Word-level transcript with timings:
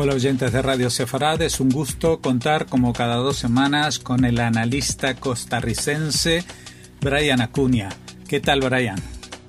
Hola 0.00 0.14
oyentes 0.14 0.52
de 0.52 0.62
Radio 0.62 0.90
Sefarad, 0.90 1.42
es 1.42 1.58
un 1.58 1.70
gusto 1.70 2.20
contar 2.20 2.66
como 2.66 2.92
cada 2.92 3.16
dos 3.16 3.36
semanas 3.36 3.98
con 3.98 4.24
el 4.24 4.38
analista 4.38 5.16
costarricense 5.16 6.44
Brian 7.00 7.40
Acuña. 7.40 7.88
¿Qué 8.28 8.38
tal 8.38 8.60
Brian? 8.60 9.00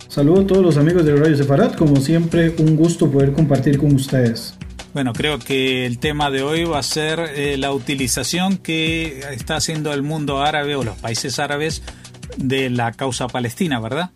Saludos 0.07 0.45
a 0.45 0.47
todos 0.47 0.63
los 0.63 0.77
amigos 0.77 1.05
de 1.05 1.15
Radio 1.15 1.37
Sefarad, 1.37 1.73
como 1.73 1.97
siempre 1.97 2.55
un 2.57 2.75
gusto 2.75 3.11
poder 3.11 3.33
compartir 3.33 3.77
con 3.77 3.93
ustedes. 3.93 4.55
Bueno, 4.91 5.13
creo 5.13 5.37
que 5.37 5.85
el 5.85 5.99
tema 5.99 6.31
de 6.31 6.41
hoy 6.41 6.63
va 6.63 6.79
a 6.79 6.83
ser 6.83 7.19
eh, 7.19 7.55
la 7.59 7.71
utilización 7.71 8.57
que 8.57 9.19
está 9.31 9.57
haciendo 9.57 9.93
el 9.93 10.01
mundo 10.01 10.41
árabe 10.41 10.75
o 10.75 10.83
los 10.83 10.97
países 10.97 11.37
árabes 11.37 11.83
de 12.37 12.71
la 12.71 12.93
causa 12.93 13.27
palestina, 13.27 13.79
¿verdad? 13.79 14.09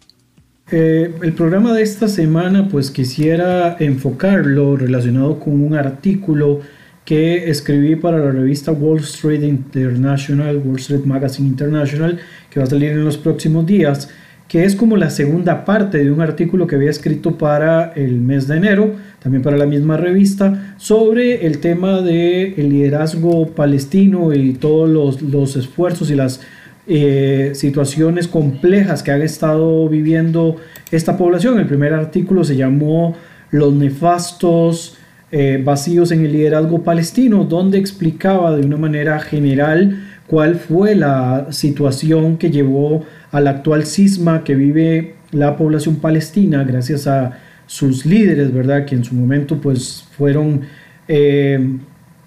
Eh, 0.72 1.14
el 1.22 1.34
programa 1.34 1.74
de 1.74 1.84
esta 1.84 2.08
semana 2.08 2.70
pues 2.70 2.90
quisiera 2.90 3.76
enfocarlo 3.80 4.78
relacionado 4.78 5.38
con 5.38 5.62
un 5.62 5.76
artículo 5.76 6.62
que 7.04 7.50
escribí 7.50 7.98
para 7.98 8.18
la 8.20 8.32
revista 8.32 8.72
Wall 8.72 9.00
Street 9.00 9.44
International, 9.44 10.62
Wall 10.64 10.78
Street 10.78 11.04
Magazine 11.04 11.50
International, 11.50 12.18
que 12.50 12.62
va 12.62 12.66
a 12.66 12.70
salir 12.70 12.92
en 12.92 13.04
los 13.04 13.18
próximos 13.18 13.66
días, 13.66 14.10
que 14.48 14.64
es 14.64 14.76
como 14.78 14.96
la 14.96 15.10
segunda 15.10 15.66
parte 15.66 16.02
de 16.02 16.12
un 16.12 16.22
artículo 16.22 16.66
que 16.66 16.76
había 16.76 16.92
escrito 16.92 17.38
para 17.38 17.92
el 17.94 18.22
mes 18.22 18.48
de 18.48 18.56
enero, 18.56 18.96
también 19.20 19.44
para 19.44 19.58
la 19.58 19.66
misma 19.66 19.98
revista, 19.98 20.76
sobre 20.78 21.46
el 21.46 21.60
tema 21.60 22.02
del 22.02 22.54
el 22.56 22.70
liderazgo 22.70 23.48
palestino 23.50 24.34
y 24.34 24.54
todos 24.54 24.90
los, 24.90 25.22
los 25.22 25.58
esfuerzos 25.58 26.10
y 26.10 26.16
las 26.16 26.40
eh, 26.86 27.52
situaciones 27.54 28.28
complejas 28.28 29.04
que 29.04 29.12
ha 29.12 29.18
estado 29.18 29.88
viviendo 29.88 30.58
esta 30.92 31.18
población. 31.18 31.60
El 31.60 31.68
primer 31.68 31.94
artículo 31.94 32.44
se 32.44 32.56
llamó 32.56 33.16
Los 33.52 33.74
nefastos 33.74 34.98
eh, 35.32 35.62
vacíos 35.64 36.12
en 36.12 36.26
el 36.26 36.32
liderazgo 36.32 36.84
palestino, 36.84 37.46
donde 37.46 37.78
explicaba 37.78 38.56
de 38.56 38.66
una 38.66 38.78
manera 38.78 39.20
general 39.20 39.98
cuál 40.28 40.56
fue 40.56 40.96
la 40.96 41.48
situación 41.52 42.38
que 42.38 42.52
llevó 42.52 43.04
al 43.32 43.48
actual 43.48 43.86
cisma 43.86 44.44
que 44.44 44.56
vive 44.56 45.16
la 45.32 45.58
población 45.58 45.96
palestina 45.96 46.64
gracias 46.64 47.08
a 47.08 47.40
sus 47.66 48.06
líderes, 48.06 48.54
¿verdad? 48.54 48.86
Que 48.86 48.96
en 48.96 49.04
su 49.04 49.16
momento 49.16 49.60
pues 49.60 50.06
fueron 50.16 50.62
eh, 51.08 51.78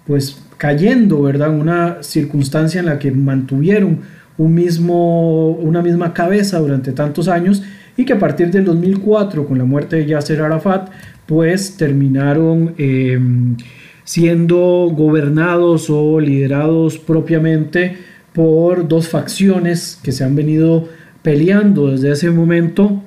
pues 0.05 0.41
cayendo, 0.57 1.21
¿verdad? 1.21 1.49
Una 1.49 2.01
circunstancia 2.01 2.79
en 2.79 2.87
la 2.87 2.99
que 2.99 3.11
mantuvieron 3.11 3.99
un 4.37 4.53
mismo, 4.53 5.51
una 5.51 5.81
misma 5.81 6.13
cabeza 6.13 6.59
durante 6.59 6.91
tantos 6.91 7.27
años 7.27 7.63
y 7.95 8.05
que 8.05 8.13
a 8.13 8.19
partir 8.19 8.51
del 8.51 8.65
2004 8.65 9.47
con 9.47 9.57
la 9.57 9.65
muerte 9.65 9.97
de 9.97 10.05
Yasser 10.05 10.41
Arafat 10.41 10.89
pues 11.25 11.77
terminaron 11.77 12.75
em, 12.77 13.57
siendo 14.03 14.89
gobernados 14.95 15.89
o 15.89 16.19
liderados 16.19 16.97
propiamente 16.97 17.97
por 18.33 18.87
dos 18.87 19.07
facciones 19.07 19.99
que 20.03 20.11
se 20.11 20.23
han 20.23 20.35
venido 20.35 20.87
peleando 21.23 21.91
desde 21.91 22.11
ese 22.11 22.29
momento 22.29 23.01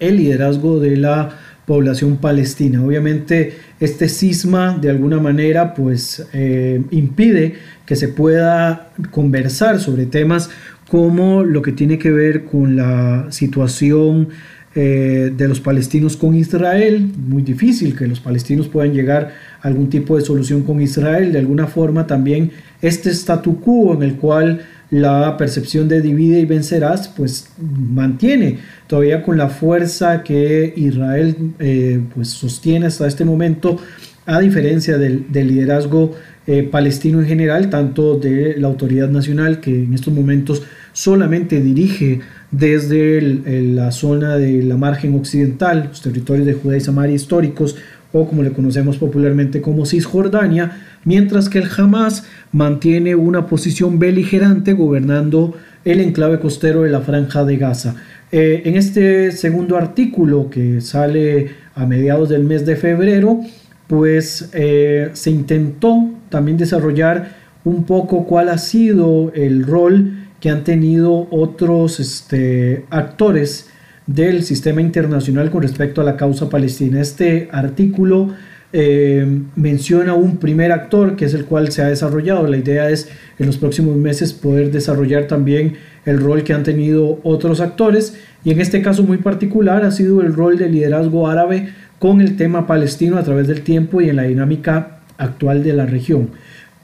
el 0.00 0.16
liderazgo 0.16 0.80
de 0.80 0.96
la 0.96 1.30
población 1.66 2.18
palestina. 2.18 2.84
Obviamente 2.84 3.54
este 3.80 4.08
cisma 4.08 4.76
de 4.78 4.90
alguna 4.90 5.18
manera 5.18 5.74
pues 5.74 6.26
eh, 6.32 6.82
impide 6.90 7.54
que 7.86 7.96
se 7.96 8.08
pueda 8.08 8.90
conversar 9.10 9.80
sobre 9.80 10.06
temas 10.06 10.50
como 10.88 11.42
lo 11.42 11.62
que 11.62 11.72
tiene 11.72 11.98
que 11.98 12.10
ver 12.10 12.44
con 12.44 12.76
la 12.76 13.26
situación 13.30 14.28
eh, 14.76 15.32
de 15.36 15.48
los 15.48 15.60
palestinos 15.60 16.16
con 16.16 16.34
Israel, 16.34 17.08
muy 17.16 17.42
difícil 17.42 17.96
que 17.96 18.08
los 18.08 18.18
palestinos 18.18 18.66
puedan 18.66 18.92
llegar 18.92 19.32
a 19.62 19.68
algún 19.68 19.88
tipo 19.88 20.16
de 20.16 20.24
solución 20.24 20.62
con 20.62 20.80
Israel, 20.82 21.32
de 21.32 21.38
alguna 21.38 21.68
forma 21.68 22.08
también 22.08 22.50
este 22.82 23.10
statu 23.10 23.60
quo 23.60 23.94
en 23.94 24.02
el 24.02 24.16
cual 24.16 24.66
la 25.00 25.36
percepción 25.36 25.88
de 25.88 26.00
divide 26.00 26.38
y 26.38 26.44
vencerás, 26.44 27.08
pues 27.08 27.48
mantiene. 27.58 28.58
Todavía 28.86 29.22
con 29.22 29.36
la 29.36 29.48
fuerza 29.48 30.22
que 30.22 30.72
Israel 30.76 31.36
eh, 31.58 32.00
pues 32.14 32.28
sostiene 32.28 32.86
hasta 32.86 33.08
este 33.08 33.24
momento, 33.24 33.78
a 34.24 34.38
diferencia 34.38 34.96
del, 34.96 35.26
liderazgo 35.32 36.12
eh, 36.46 36.62
palestino 36.62 37.20
en 37.20 37.26
general, 37.26 37.70
tanto 37.70 38.18
de 38.18 38.56
la 38.56 38.68
autoridad 38.68 39.08
nacional 39.08 39.60
que 39.60 39.84
en 39.84 39.94
estos 39.94 40.14
momentos 40.14 40.62
solamente 40.92 41.60
dirige 41.60 42.20
desde 42.58 43.20
la 43.20 43.90
zona 43.90 44.36
de 44.36 44.62
la 44.62 44.76
margen 44.76 45.14
occidental, 45.14 45.88
los 45.88 46.02
territorios 46.02 46.46
de 46.46 46.54
Judea 46.54 46.78
y 46.78 46.80
Samaria 46.80 47.14
históricos, 47.14 47.76
o 48.12 48.28
como 48.28 48.42
le 48.44 48.52
conocemos 48.52 48.96
popularmente 48.96 49.60
como 49.60 49.86
Cisjordania, 49.86 50.78
mientras 51.04 51.48
que 51.48 51.58
el 51.58 51.68
Hamas 51.76 52.24
mantiene 52.52 53.16
una 53.16 53.46
posición 53.48 53.98
beligerante 53.98 54.72
gobernando 54.72 55.54
el 55.84 56.00
enclave 56.00 56.38
costero 56.38 56.82
de 56.82 56.90
la 56.90 57.00
franja 57.00 57.44
de 57.44 57.56
Gaza. 57.56 57.96
Eh, 58.30 58.62
en 58.64 58.76
este 58.76 59.32
segundo 59.32 59.76
artículo 59.76 60.48
que 60.48 60.80
sale 60.80 61.50
a 61.74 61.86
mediados 61.86 62.28
del 62.28 62.44
mes 62.44 62.64
de 62.64 62.76
febrero, 62.76 63.40
pues 63.88 64.48
eh, 64.52 65.10
se 65.12 65.30
intentó 65.30 66.10
también 66.28 66.56
desarrollar 66.56 67.36
un 67.64 67.84
poco 67.84 68.26
cuál 68.26 68.48
ha 68.48 68.58
sido 68.58 69.32
el 69.34 69.64
rol 69.64 70.23
que 70.44 70.50
han 70.50 70.62
tenido 70.62 71.26
otros 71.30 72.00
este, 72.00 72.84
actores 72.90 73.70
del 74.06 74.42
sistema 74.42 74.82
internacional 74.82 75.50
con 75.50 75.62
respecto 75.62 76.02
a 76.02 76.04
la 76.04 76.18
causa 76.18 76.50
palestina. 76.50 77.00
Este 77.00 77.48
artículo 77.50 78.28
eh, 78.70 79.26
menciona 79.56 80.12
un 80.12 80.36
primer 80.36 80.70
actor 80.70 81.16
que 81.16 81.24
es 81.24 81.32
el 81.32 81.46
cual 81.46 81.72
se 81.72 81.80
ha 81.80 81.86
desarrollado. 81.86 82.46
La 82.46 82.58
idea 82.58 82.90
es 82.90 83.08
en 83.38 83.46
los 83.46 83.56
próximos 83.56 83.96
meses 83.96 84.34
poder 84.34 84.70
desarrollar 84.70 85.28
también 85.28 85.78
el 86.04 86.20
rol 86.20 86.44
que 86.44 86.52
han 86.52 86.62
tenido 86.62 87.20
otros 87.22 87.60
actores 87.60 88.14
y 88.44 88.50
en 88.50 88.60
este 88.60 88.82
caso 88.82 89.02
muy 89.02 89.16
particular 89.16 89.82
ha 89.82 89.92
sido 89.92 90.20
el 90.20 90.34
rol 90.34 90.58
del 90.58 90.72
liderazgo 90.72 91.26
árabe 91.26 91.70
con 91.98 92.20
el 92.20 92.36
tema 92.36 92.66
palestino 92.66 93.16
a 93.16 93.22
través 93.22 93.48
del 93.48 93.62
tiempo 93.62 94.02
y 94.02 94.10
en 94.10 94.16
la 94.16 94.24
dinámica 94.24 94.98
actual 95.16 95.64
de 95.64 95.72
la 95.72 95.86
región. 95.86 96.32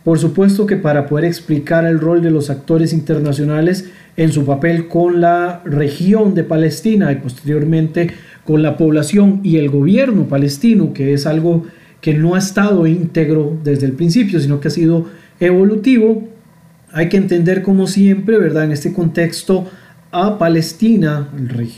Por 0.05 0.19
supuesto 0.19 0.66
que 0.66 0.77
para 0.77 1.06
poder 1.06 1.27
explicar 1.27 1.84
el 1.84 2.00
rol 2.00 2.22
de 2.22 2.31
los 2.31 2.49
actores 2.49 2.93
internacionales 2.93 3.91
en 4.16 4.33
su 4.33 4.47
papel 4.47 4.88
con 4.88 5.21
la 5.21 5.61
región 5.65 6.34
de 6.34 6.43
Palestina 6.43 7.12
y 7.12 7.16
posteriormente 7.16 8.11
con 8.44 8.62
la 8.62 8.78
población 8.78 9.41
y 9.43 9.59
el 9.59 9.69
gobierno 9.69 10.25
palestino, 10.25 10.94
que 10.94 11.12
es 11.12 11.27
algo 11.27 11.65
que 12.00 12.15
no 12.15 12.34
ha 12.34 12.38
estado 12.38 12.87
íntegro 12.87 13.59
desde 13.62 13.87
el 13.87 13.93
principio, 13.93 14.41
sino 14.41 14.59
que 14.59 14.69
ha 14.69 14.71
sido 14.71 15.06
evolutivo. 15.38 16.28
Hay 16.93 17.11
que 17.11 17.19
entender 17.19 17.62
como 17.62 17.87
siempre, 17.87 18.38
¿verdad? 18.38 18.65
En 18.65 18.72
este 18.72 18.94
contexto 18.94 19.67
a 20.12 20.38
Palestina, 20.38 21.28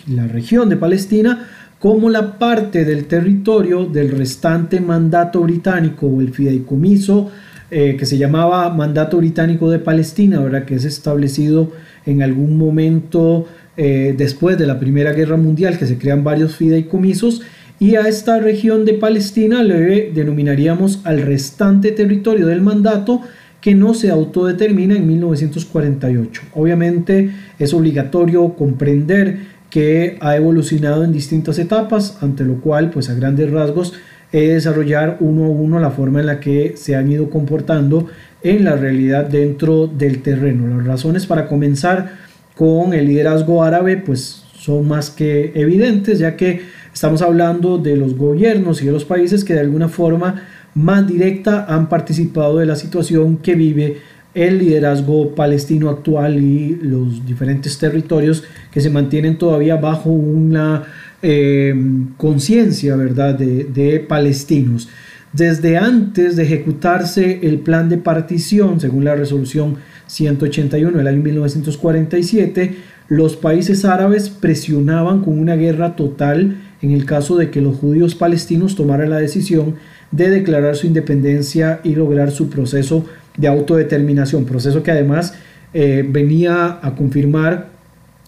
la 0.06 0.28
región 0.28 0.68
de 0.68 0.76
Palestina, 0.76 1.48
como 1.80 2.08
la 2.08 2.38
parte 2.38 2.84
del 2.84 3.06
territorio 3.06 3.84
del 3.86 4.12
restante 4.12 4.80
mandato 4.80 5.40
británico 5.40 6.06
o 6.06 6.20
el 6.20 6.32
fideicomiso 6.32 7.30
eh, 7.74 7.96
que 7.96 8.04
se 8.04 8.18
llamaba 8.18 8.68
Mandato 8.68 9.16
Británico 9.16 9.70
de 9.70 9.78
Palestina, 9.78 10.40
¿verdad? 10.40 10.66
que 10.66 10.74
es 10.74 10.84
establecido 10.84 11.72
en 12.04 12.20
algún 12.20 12.58
momento 12.58 13.46
eh, 13.78 14.14
después 14.14 14.58
de 14.58 14.66
la 14.66 14.78
Primera 14.78 15.14
Guerra 15.14 15.38
Mundial, 15.38 15.78
que 15.78 15.86
se 15.86 15.96
crean 15.96 16.22
varios 16.22 16.54
fideicomisos 16.54 17.40
y 17.78 17.94
a 17.96 18.02
esta 18.02 18.38
región 18.40 18.84
de 18.84 18.92
Palestina 18.92 19.62
le 19.62 20.12
denominaríamos 20.12 21.00
al 21.04 21.22
restante 21.22 21.92
territorio 21.92 22.46
del 22.46 22.60
mandato 22.60 23.22
que 23.62 23.74
no 23.74 23.94
se 23.94 24.10
autodetermina 24.10 24.94
en 24.94 25.06
1948. 25.06 26.42
Obviamente 26.52 27.30
es 27.58 27.72
obligatorio 27.72 28.54
comprender 28.54 29.38
que 29.70 30.18
ha 30.20 30.36
evolucionado 30.36 31.04
en 31.04 31.12
distintas 31.12 31.58
etapas, 31.58 32.18
ante 32.20 32.44
lo 32.44 32.60
cual, 32.60 32.90
pues 32.90 33.08
a 33.08 33.14
grandes 33.14 33.50
rasgos, 33.50 33.94
he 34.32 34.48
desarrollar 34.48 35.18
uno 35.20 35.44
a 35.44 35.48
uno 35.48 35.78
la 35.78 35.90
forma 35.90 36.20
en 36.20 36.26
la 36.26 36.40
que 36.40 36.74
se 36.76 36.96
han 36.96 37.10
ido 37.10 37.30
comportando 37.30 38.06
en 38.42 38.64
la 38.64 38.76
realidad 38.76 39.26
dentro 39.26 39.86
del 39.86 40.22
terreno. 40.22 40.76
Las 40.76 40.86
razones 40.86 41.26
para 41.26 41.46
comenzar 41.46 42.12
con 42.56 42.94
el 42.94 43.06
liderazgo 43.06 43.62
árabe, 43.62 43.98
pues 43.98 44.44
son 44.54 44.88
más 44.88 45.10
que 45.10 45.52
evidentes, 45.54 46.18
ya 46.18 46.36
que 46.36 46.62
Estamos 46.92 47.22
hablando 47.22 47.78
de 47.78 47.96
los 47.96 48.16
gobiernos 48.16 48.82
y 48.82 48.86
de 48.86 48.92
los 48.92 49.06
países 49.06 49.44
que 49.44 49.54
de 49.54 49.60
alguna 49.60 49.88
forma 49.88 50.42
más 50.74 51.06
directa 51.06 51.64
han 51.66 51.88
participado 51.88 52.58
de 52.58 52.66
la 52.66 52.76
situación 52.76 53.38
que 53.38 53.54
vive 53.54 53.98
el 54.34 54.58
liderazgo 54.58 55.34
palestino 55.34 55.88
actual 55.88 56.38
y 56.38 56.78
los 56.82 57.24
diferentes 57.24 57.78
territorios 57.78 58.44
que 58.70 58.80
se 58.80 58.90
mantienen 58.90 59.38
todavía 59.38 59.76
bajo 59.76 60.10
una 60.10 60.84
eh, 61.22 61.74
conciencia 62.16 62.96
verdad 62.96 63.34
de, 63.34 64.04
palestinos. 64.08 64.88
Desde 65.32 65.78
antes 65.78 66.36
de 66.36 66.42
ejecutarse 66.42 67.40
el 67.42 67.60
plan 67.60 67.88
de 67.88 67.96
partición, 67.96 68.80
según 68.80 69.04
la 69.04 69.14
resolución 69.14 69.76
181 70.08 70.98
del 70.98 71.06
año 71.06 71.22
1947, 71.22 72.76
los 73.08 73.36
países 73.36 73.84
árabes 73.84 74.28
presionaban 74.28 75.22
con 75.22 75.38
una 75.38 75.56
guerra 75.56 75.96
total 75.96 76.56
en 76.82 76.90
el 76.90 77.06
caso 77.06 77.36
de 77.36 77.50
que 77.50 77.60
los 77.60 77.76
judíos 77.76 78.14
palestinos 78.14 78.74
tomaran 78.74 79.10
la 79.10 79.18
decisión 79.18 79.76
de 80.10 80.28
declarar 80.28 80.76
su 80.76 80.86
independencia 80.86 81.80
y 81.84 81.94
lograr 81.94 82.30
su 82.30 82.50
proceso 82.50 83.06
de 83.36 83.48
autodeterminación, 83.48 84.44
proceso 84.44 84.82
que 84.82 84.90
además 84.90 85.34
eh, 85.72 86.04
venía 86.06 86.78
a 86.82 86.94
confirmar 86.94 87.70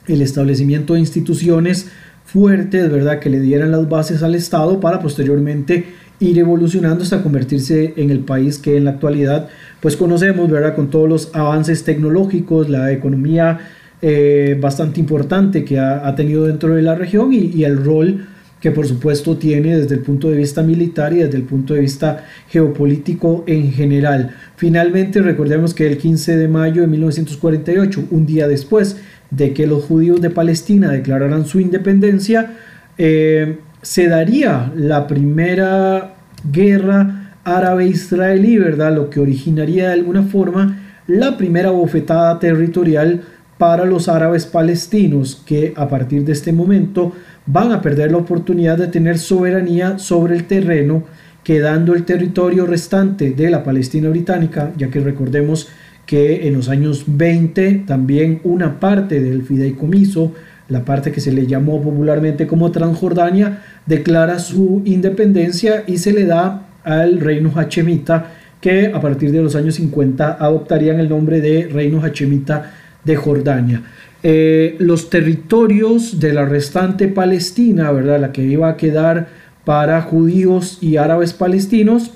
el 0.07 0.23
establecimiento 0.23 0.95
de 0.95 1.01
instituciones 1.01 1.91
fuertes, 2.35 2.91
¿verdad?, 2.91 3.21
que 3.21 3.31
le 3.31 3.39
dieran 3.39 3.71
las 3.71 3.89
bases 3.89 4.25
al 4.25 4.35
Estado 4.35 4.81
para 4.81 4.99
posteriormente 4.99 5.85
ir 6.19 6.37
evolucionando 6.37 7.05
hasta 7.05 7.23
convertirse 7.23 7.95
en 7.97 8.11
el 8.11 8.21
país 8.21 8.59
que 8.59 8.77
en 8.77 8.87
la 8.87 8.91
actualidad 8.91 9.49
pues 9.79 9.97
conocemos, 9.97 10.51
¿verdad? 10.51 10.75
Con 10.75 10.91
todos 10.91 11.09
los 11.09 11.31
avances 11.33 11.85
tecnológicos, 11.85 12.69
la 12.69 12.91
economía 12.91 13.61
eh, 14.03 14.59
bastante 14.61 14.99
importante 14.99 15.65
que 15.65 15.79
ha, 15.79 16.13
tenido 16.17 16.47
dentro 16.47 16.75
de 16.75 16.83
la 16.83 16.97
región 16.97 17.33
y, 17.33 17.53
y, 17.55 17.63
el 17.63 17.85
rol 17.85 18.27
que 18.61 18.73
por 18.73 18.87
supuesto 18.87 19.37
tiene 19.37 19.79
desde 19.79 19.95
el 19.95 20.01
punto 20.01 20.29
de 20.29 20.37
vista 20.37 20.63
militar 20.63 21.13
y 21.13 21.19
desde 21.19 21.37
el 21.37 21.45
punto 21.45 21.75
de 21.75 21.81
vista 21.81 22.25
geopolítico 22.49 23.45
en 23.47 23.71
general. 23.71 24.35
Finalmente 24.57 25.21
recordemos 25.21 25.73
que 25.73 25.87
el 25.87 25.99
15 25.99 26.37
de 26.37 26.49
mayo 26.49 26.81
de 26.81 26.89
1948, 26.89 28.09
un 28.11 28.27
día 28.27 28.49
después 28.49 28.97
de 29.37 29.53
que 29.53 29.67
los 29.67 29.85
judíos 29.85 30.21
de 30.21 30.31
Palestina 30.31 30.91
declararan 30.91 31.47
su 31.47 31.61
independencia, 31.61 32.55
eh, 32.99 33.59
se 33.83 34.09
daría 34.09 34.73
la 34.77 35.07
primera 35.07 36.15
guerra 36.51 37.33
árabe-israelí, 37.45 38.59
¿verdad? 38.59 38.95
Lo 38.95 39.11
que 39.11 39.21
originaría 39.21 39.89
de 39.89 39.93
alguna 39.93 40.23
forma 40.23 40.81
la 41.07 41.37
primera 41.37 41.71
bofetada 41.71 42.39
territorial 42.39 43.23
para 43.59 43.85
los 43.85 44.09
árabes 44.09 44.47
palestinos 44.47 45.43
que 45.47 45.75
a 45.77 45.89
partir 45.89 46.25
de 46.25 46.33
este 46.33 46.53
momento 46.53 47.13
van 47.47 47.73
a 47.73 47.83
perder 47.83 48.13
la 48.13 48.19
oportunidad 48.19 48.79
de 48.79 48.89
tener 48.89 49.19
soberanía 49.19 49.99
sobre 49.99 50.35
el 50.35 50.45
terreno, 50.45 51.05
quedando 51.43 51.95
el 51.95 52.05
territorio 52.05 52.67
restante 52.67 53.33
de 53.33 53.51
la 53.51 53.63
Palestina 53.63 54.09
británica, 54.09 54.73
ya 54.77 54.89
que 54.89 55.01
recordemos 55.01 55.69
que 56.07 56.47
en 56.47 56.55
los 56.55 56.69
años 56.69 57.05
20 57.07 57.85
también 57.87 58.41
una 58.45 58.79
parte 58.81 59.21
del 59.21 59.43
fideicomiso, 59.43 60.33
la 60.69 60.85
parte 60.85 61.13
que 61.13 61.21
se 61.21 61.33
le 61.33 61.47
llamó 61.47 61.83
popularmente 61.83 62.47
como 62.47 62.71
Transjordania, 62.71 63.63
declara 63.87 64.39
su 64.39 64.83
independencia 64.85 65.85
y 65.87 65.99
se 65.99 66.13
le 66.13 66.25
da 66.25 66.69
al 66.85 67.21
reino 67.21 67.53
hachemita, 67.55 68.33
que 68.61 68.87
a 68.87 69.01
partir 69.01 69.31
de 69.31 69.43
los 69.43 69.57
años 69.57 69.75
50 69.75 70.39
adoptarían 70.41 70.99
el 70.99 71.09
nombre 71.09 71.41
de 71.41 71.69
reino 71.69 72.03
hachemita 72.03 72.73
de 73.05 73.17
Jordania. 73.17 73.83
Eh, 74.23 74.77
los 74.79 75.11
territorios 75.11 76.19
de 76.19 76.33
la 76.33 76.47
restante 76.47 77.09
Palestina, 77.09 77.93
¿verdad? 77.93 78.19
la 78.21 78.33
que 78.33 78.43
iba 78.43 78.71
a 78.71 78.77
quedar 78.79 79.29
para 79.67 80.01
judíos 80.01 80.79
y 80.81 80.97
árabes 80.97 81.35
palestinos, 81.35 82.13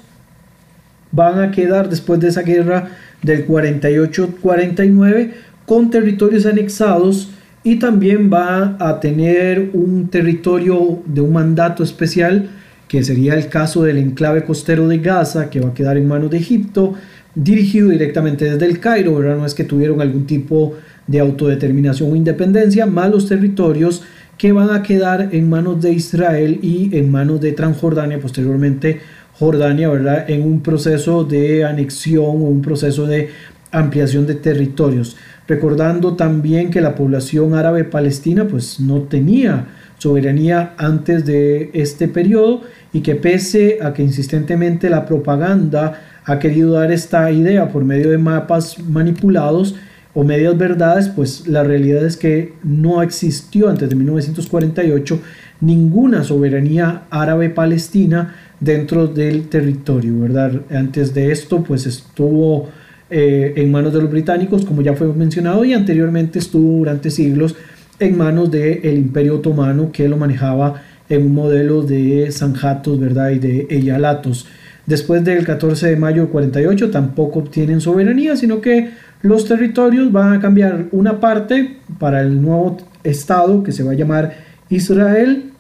van 1.13 1.41
a 1.41 1.51
quedar 1.51 1.91
después 1.91 2.21
de 2.21 2.29
esa 2.29 2.43
guerra 2.43 2.91
del 3.23 3.47
48-49 3.47 5.33
con 5.67 5.91
territorios 5.91 6.47
anexados 6.47 7.31
y 7.65 7.77
también 7.77 8.31
va 8.33 8.77
a 8.79 9.01
tener 9.01 9.71
un 9.73 10.09
territorio 10.09 11.03
de 11.05 11.21
un 11.21 11.33
mandato 11.33 11.83
especial 11.83 12.49
que 12.87 13.03
sería 13.03 13.35
el 13.35 13.49
caso 13.49 13.83
del 13.83 13.99
enclave 13.99 14.45
costero 14.45 14.89
de 14.89 14.99
Gaza 14.99 15.51
que 15.51 15.61
va 15.61 15.69
a 15.69 15.75
quedar 15.75 15.97
en 15.97 16.09
manos 16.09 16.31
de 16.31 16.39
Egipto 16.39 16.95
dirigido 17.35 17.91
directamente 17.91 18.47
desde 18.51 18.67
el 18.67 18.81
Cairo, 18.81 19.17
¿verdad? 19.17 19.37
no 19.37 19.47
es 19.47 19.55
que 19.55 19.65
tuvieron 19.65 20.01
algún 20.01 20.27
tipo 20.27 20.75
de 21.07 21.21
autodeterminación 21.21 22.11
o 22.11 22.17
independencia, 22.17 22.87
más 22.87 23.11
los 23.11 23.29
territorios 23.29 24.03
que 24.39 24.53
van 24.53 24.71
a 24.71 24.83
quedar 24.83 25.29
en 25.33 25.49
manos 25.49 25.83
de 25.83 25.93
Israel 25.93 26.59
y 26.63 26.97
en 26.97 27.11
manos 27.11 27.41
de 27.41 27.53
Transjordania 27.53 28.21
posteriormente 28.21 29.01
Jordania, 29.39 29.89
¿verdad? 29.89 30.29
En 30.29 30.43
un 30.43 30.61
proceso 30.61 31.25
de 31.25 31.65
anexión 31.65 32.25
o 32.25 32.49
un 32.49 32.63
proceso 32.63 33.07
de 33.07 33.31
ampliación 33.71 34.27
de 34.27 34.35
territorios. 34.35 35.17
Recordando 35.47 36.15
también 36.15 36.71
que 36.71 36.81
la 36.81 36.95
población 36.95 37.55
árabe 37.55 37.85
palestina 37.85 38.47
pues 38.47 38.81
no 38.81 39.03
tenía 39.03 39.67
soberanía 39.99 40.75
antes 40.77 41.25
de 41.25 41.71
este 41.73 42.09
periodo 42.09 42.63
y 42.93 43.01
que 43.01 43.15
pese 43.15 43.79
a 43.83 43.93
que 43.93 44.03
insistentemente 44.03 44.91
la 44.91 45.07
propaganda 45.07 46.01
ha 46.25 46.39
querido 46.39 46.73
dar 46.73 46.93
esta 46.93 47.31
idea 47.31 47.69
por 47.69 47.85
medio 47.85 48.11
de 48.11 48.19
mapas 48.19 48.79
manipulados 48.79 49.75
o 50.15 50.25
medias 50.25 50.57
verdades, 50.59 51.09
pues 51.09 51.47
la 51.47 51.63
realidad 51.63 52.05
es 52.05 52.17
que 52.17 52.55
no 52.63 53.03
existió 53.03 53.69
antes 53.69 53.89
de 53.89 53.95
1948 53.95 55.21
ninguna 55.61 56.25
soberanía 56.25 57.03
árabe 57.11 57.51
palestina 57.51 58.35
dentro 58.61 59.07
del 59.07 59.49
territorio, 59.49 60.21
¿verdad? 60.21 60.53
Antes 60.71 61.15
de 61.15 61.33
esto, 61.33 61.63
pues 61.63 61.87
estuvo 61.87 62.69
eh, 63.11 63.55
en 63.57 63.71
manos 63.71 63.93
de 63.93 64.03
los 64.03 64.11
británicos, 64.11 64.65
como 64.65 64.83
ya 64.83 64.95
fue 64.95 65.13
mencionado, 65.13 65.65
y 65.65 65.73
anteriormente 65.73 66.39
estuvo 66.39 66.79
durante 66.79 67.11
siglos 67.11 67.57
en 67.99 68.17
manos 68.17 68.51
del 68.51 68.99
Imperio 68.99 69.37
Otomano, 69.37 69.91
que 69.93 70.09
lo 70.09 70.17
manejaba 70.17 70.83
en 71.09 71.25
un 71.25 71.35
modelo 71.35 71.83
de 71.83 72.31
sanjatos, 72.31 73.01
¿verdad? 73.01 73.31
Y 73.31 73.39
de 73.39 73.67
eyalatos. 73.71 74.47
Después 74.87 75.25
del 75.25 75.45
14 75.45 75.89
de 75.89 75.97
mayo 75.97 76.23
del 76.23 76.31
48 76.31 76.91
tampoco 76.91 77.41
obtienen 77.41 77.81
soberanía, 77.81 78.37
sino 78.37 78.61
que 78.61 78.91
los 79.23 79.47
territorios 79.47 80.13
van 80.13 80.35
a 80.35 80.41
cambiar 80.41 80.87
una 80.93 81.21
parte 81.21 81.77
para 81.99 82.21
el 82.21 82.41
nuevo 82.41 82.79
estado 83.05 83.63
que 83.63 83.73
se 83.73 83.83
va 83.83 83.93
a 83.93 83.95
llamar 83.95 84.37
Israel 84.71 85.53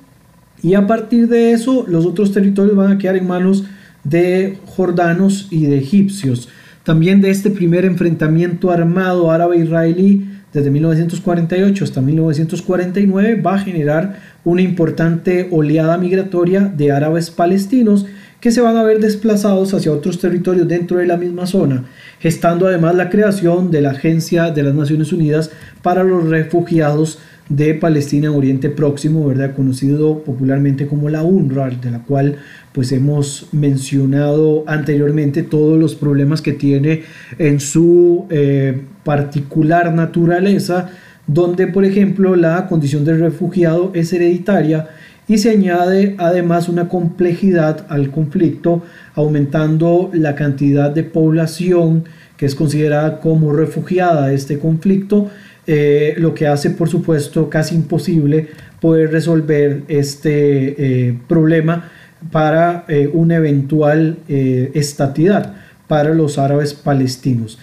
y 0.63 0.75
a 0.75 0.87
partir 0.87 1.29
de 1.29 1.53
eso, 1.53 1.85
los 1.89 2.07
otros 2.07 2.33
territorios 2.33 2.77
van 2.77 2.93
a 2.93 2.99
quedar 2.99 3.17
en 3.17 3.27
manos 3.27 3.65
de 4.05 4.59
jordanos 4.67 5.49
y 5.51 5.67
de 5.67 5.79
egipcios. 5.79 6.49
También 6.85 7.21
de 7.21 7.31
este 7.31 7.51
primer 7.51 7.85
enfrentamiento 7.85 8.71
armado 8.71 9.31
árabe-israelí 9.31 10.27
desde 10.53 10.71
1948 10.71 11.85
hasta 11.85 12.01
1949 12.01 13.43
va 13.43 13.57
a 13.57 13.59
generar 13.59 14.19
una 14.45 14.63
importante 14.63 15.49
oleada 15.51 15.99
migratoria 15.99 16.61
de 16.61 16.91
árabes 16.91 17.31
palestinos 17.31 18.07
que 18.41 18.51
se 18.51 18.61
van 18.61 18.77
a 18.77 18.83
ver 18.83 19.01
desplazados 19.01 19.75
hacia 19.75 19.93
otros 19.93 20.21
territorios 20.21 20.69
dentro 20.69 20.99
de 20.99 21.07
la 21.07 21.17
misma 21.17 21.47
zona, 21.47 21.85
gestando 22.21 22.69
además 22.69 22.95
la 22.95 23.11
creación 23.11 23.71
de 23.71 23.81
la 23.81 23.91
Agencia 23.91 24.51
de 24.51 24.63
las 24.63 24.75
Naciones 24.75 25.13
Unidas 25.13 25.51
para 25.83 26.05
los 26.05 26.29
Refugiados 26.29 27.19
de 27.49 27.75
Palestina 27.75 28.29
en 28.29 28.35
Oriente 28.35 28.69
Próximo, 28.69 29.27
¿verdad? 29.27 29.55
conocido 29.55 30.23
popularmente 30.23 30.87
como 30.87 31.09
la 31.09 31.23
UNRWA, 31.23 31.71
de 31.71 31.91
la 31.91 32.03
cual 32.03 32.37
pues 32.73 32.93
hemos 32.93 33.49
mencionado 33.53 34.65
anteriormente 34.67 35.43
todos 35.43 35.79
los 35.79 35.95
problemas 35.95 36.43
que 36.43 36.53
tiene 36.53 37.03
en 37.39 37.61
su 37.61 38.27
eh, 38.31 38.83
particular 39.05 39.93
naturaleza, 39.95 40.91
donde 41.27 41.67
por 41.67 41.85
ejemplo 41.85 42.37
la 42.37 42.67
condición 42.67 43.05
del 43.05 43.21
refugiado 43.21 43.93
es 43.95 44.13
hereditaria 44.13 44.89
y 45.27 45.39
se 45.39 45.51
añade 45.51 46.15
además 46.19 46.69
una 46.69 46.89
complejidad 46.89 47.87
al 47.89 48.11
conflicto, 48.11 48.83
aumentando 49.15 50.11
la 50.13 50.35
cantidad 50.35 50.91
de 50.91 51.05
población 51.05 52.05
que 52.39 52.47
es 52.47 52.55
considerada 52.55 53.21
como 53.21 53.53
refugiada 53.53 54.29
de 54.29 54.37
este 54.37 54.59
conflicto, 54.59 55.29
eh, 55.71 56.15
lo 56.17 56.33
que 56.33 56.47
hace 56.47 56.71
por 56.71 56.89
supuesto 56.89 57.51
casi 57.51 57.75
imposible 57.75 58.49
poder 58.81 59.13
resolver 59.13 59.83
este 59.89 61.09
eh, 61.09 61.19
problema 61.29 61.91
para 62.33 62.87
eh, 62.89 63.11
una 63.13 63.37
eventual 63.37 64.17
estatidad 64.29 65.57
para 65.87 66.15
los 66.15 66.39
árabes 66.39 66.73
palestinos. 66.73 67.59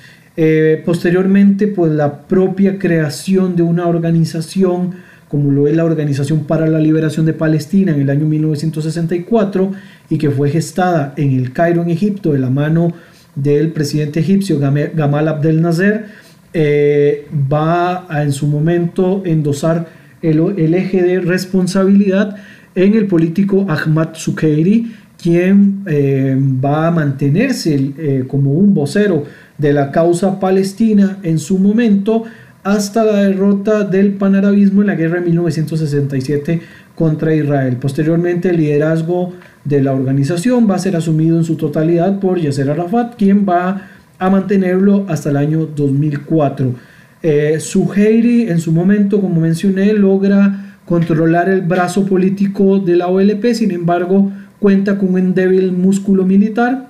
posteriormente, 0.85 1.67
pues 1.67 1.93
la 1.93 2.27
propia 2.27 2.77
creación 2.77 3.55
de 3.55 3.63
una 3.63 3.87
organización 3.87 4.93
como 5.27 5.51
lo 5.51 5.67
es 5.67 5.75
la 5.75 5.83
Organización 5.83 6.43
para 6.45 6.67
la 6.67 6.77
Liberación 6.77 7.25
de 7.25 7.33
Palestina 7.33 7.91
en 7.91 8.01
el 8.01 8.11
año 8.11 8.27
1964 8.27 9.71
y 10.11 10.19
que 10.19 10.29
fue 10.29 10.51
gestada 10.51 11.15
en 11.17 11.31
el 11.31 11.53
Cairo, 11.53 11.81
en 11.81 11.89
Egipto, 11.89 12.33
de 12.33 12.39
la 12.39 12.51
mano 12.51 12.93
del 13.35 13.71
presidente 13.71 14.19
egipcio 14.19 14.59
Gamal 14.59 15.27
Abdel 15.27 15.61
Nasser, 15.61 16.05
eh, 16.57 17.27
va 17.51 18.05
a 18.07 18.23
en 18.23 18.31
su 18.31 18.47
momento 18.47 19.23
endosar 19.25 19.89
el, 20.21 20.73
eje 20.73 21.03
de 21.03 21.19
responsabilidad 21.19 22.37
en 22.75 22.93
el 22.93 23.07
político 23.07 23.65
Ahmad 23.67 24.15
Zukeiri, 24.15 24.93
quien 25.21 25.83
eh, 25.85 26.37
va 26.39 26.87
a 26.87 26.91
mantenerse 26.91 27.91
eh, 27.97 28.23
como 28.25 28.53
un 28.53 28.73
vocero 28.73 29.25
de 29.57 29.73
la 29.73 29.91
causa 29.91 30.39
palestina 30.39 31.17
en 31.23 31.39
su 31.39 31.59
momento 31.59 32.23
hasta 32.63 33.03
la 33.03 33.23
derrota 33.23 33.83
del 33.83 34.13
panarabismo 34.13 34.79
en 34.79 34.87
la 34.87 34.95
guerra 34.95 35.19
de 35.19 35.25
1967 35.25 36.61
contra 36.95 37.35
Israel. 37.35 37.75
Posteriormente 37.81 38.51
el 38.51 38.57
liderazgo 38.57 39.33
de 39.65 39.83
la 39.83 39.91
organización 39.91 40.69
va 40.71 40.75
a 40.75 40.79
ser 40.79 40.95
asumido 40.95 41.37
en 41.37 41.43
su 41.43 41.57
totalidad 41.57 42.19
por 42.21 42.39
Yasser 42.39 42.69
Arafat, 42.69 43.17
quien 43.17 43.45
va 43.45 43.69
a 43.69 43.94
a 44.17 44.29
mantenerlo 44.29 45.05
hasta 45.07 45.29
el 45.29 45.37
año 45.37 45.65
2004. 45.65 46.73
Eh, 47.21 47.59
Suheiri 47.59 48.49
en 48.49 48.59
su 48.59 48.71
momento, 48.71 49.19
como 49.19 49.41
mencioné, 49.41 49.93
logra 49.93 50.77
controlar 50.85 51.49
el 51.49 51.61
brazo 51.61 52.05
político 52.05 52.79
de 52.79 52.95
la 52.95 53.07
OLP, 53.07 53.53
sin 53.53 53.71
embargo 53.71 54.31
cuenta 54.59 54.97
con 54.97 55.13
un 55.13 55.33
débil 55.33 55.71
músculo 55.71 56.25
militar, 56.25 56.87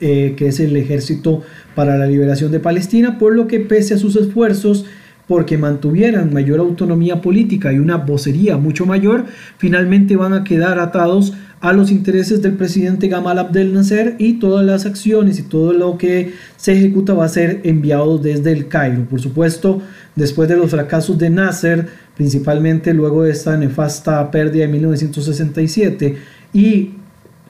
eh, 0.00 0.34
que 0.36 0.48
es 0.48 0.60
el 0.60 0.76
Ejército 0.76 1.42
para 1.74 1.96
la 1.96 2.06
Liberación 2.06 2.52
de 2.52 2.60
Palestina, 2.60 3.18
por 3.18 3.34
lo 3.34 3.46
que 3.46 3.60
pese 3.60 3.94
a 3.94 3.98
sus 3.98 4.16
esfuerzos, 4.16 4.86
porque 5.26 5.56
mantuvieran 5.56 6.32
mayor 6.32 6.60
autonomía 6.60 7.22
política 7.22 7.72
y 7.72 7.78
una 7.78 7.96
vocería 7.96 8.58
mucho 8.58 8.84
mayor, 8.84 9.24
finalmente 9.56 10.16
van 10.16 10.34
a 10.34 10.44
quedar 10.44 10.78
atados 10.78 11.32
a 11.64 11.72
los 11.72 11.90
intereses 11.90 12.42
del 12.42 12.52
presidente 12.52 13.08
Gamal 13.08 13.38
Abdel 13.38 13.72
Nasser 13.72 14.16
y 14.18 14.34
todas 14.34 14.66
las 14.66 14.84
acciones 14.84 15.38
y 15.38 15.44
todo 15.44 15.72
lo 15.72 15.96
que 15.96 16.34
se 16.58 16.76
ejecuta 16.76 17.14
va 17.14 17.24
a 17.24 17.28
ser 17.30 17.62
enviado 17.64 18.18
desde 18.18 18.52
el 18.52 18.68
Cairo. 18.68 19.06
Por 19.08 19.18
supuesto, 19.18 19.80
después 20.14 20.46
de 20.46 20.58
los 20.58 20.70
fracasos 20.70 21.16
de 21.16 21.30
Nasser, 21.30 21.88
principalmente 22.14 22.92
luego 22.92 23.22
de 23.22 23.32
esta 23.32 23.56
nefasta 23.56 24.30
pérdida 24.30 24.66
de 24.66 24.72
1967 24.72 26.16
y 26.52 26.90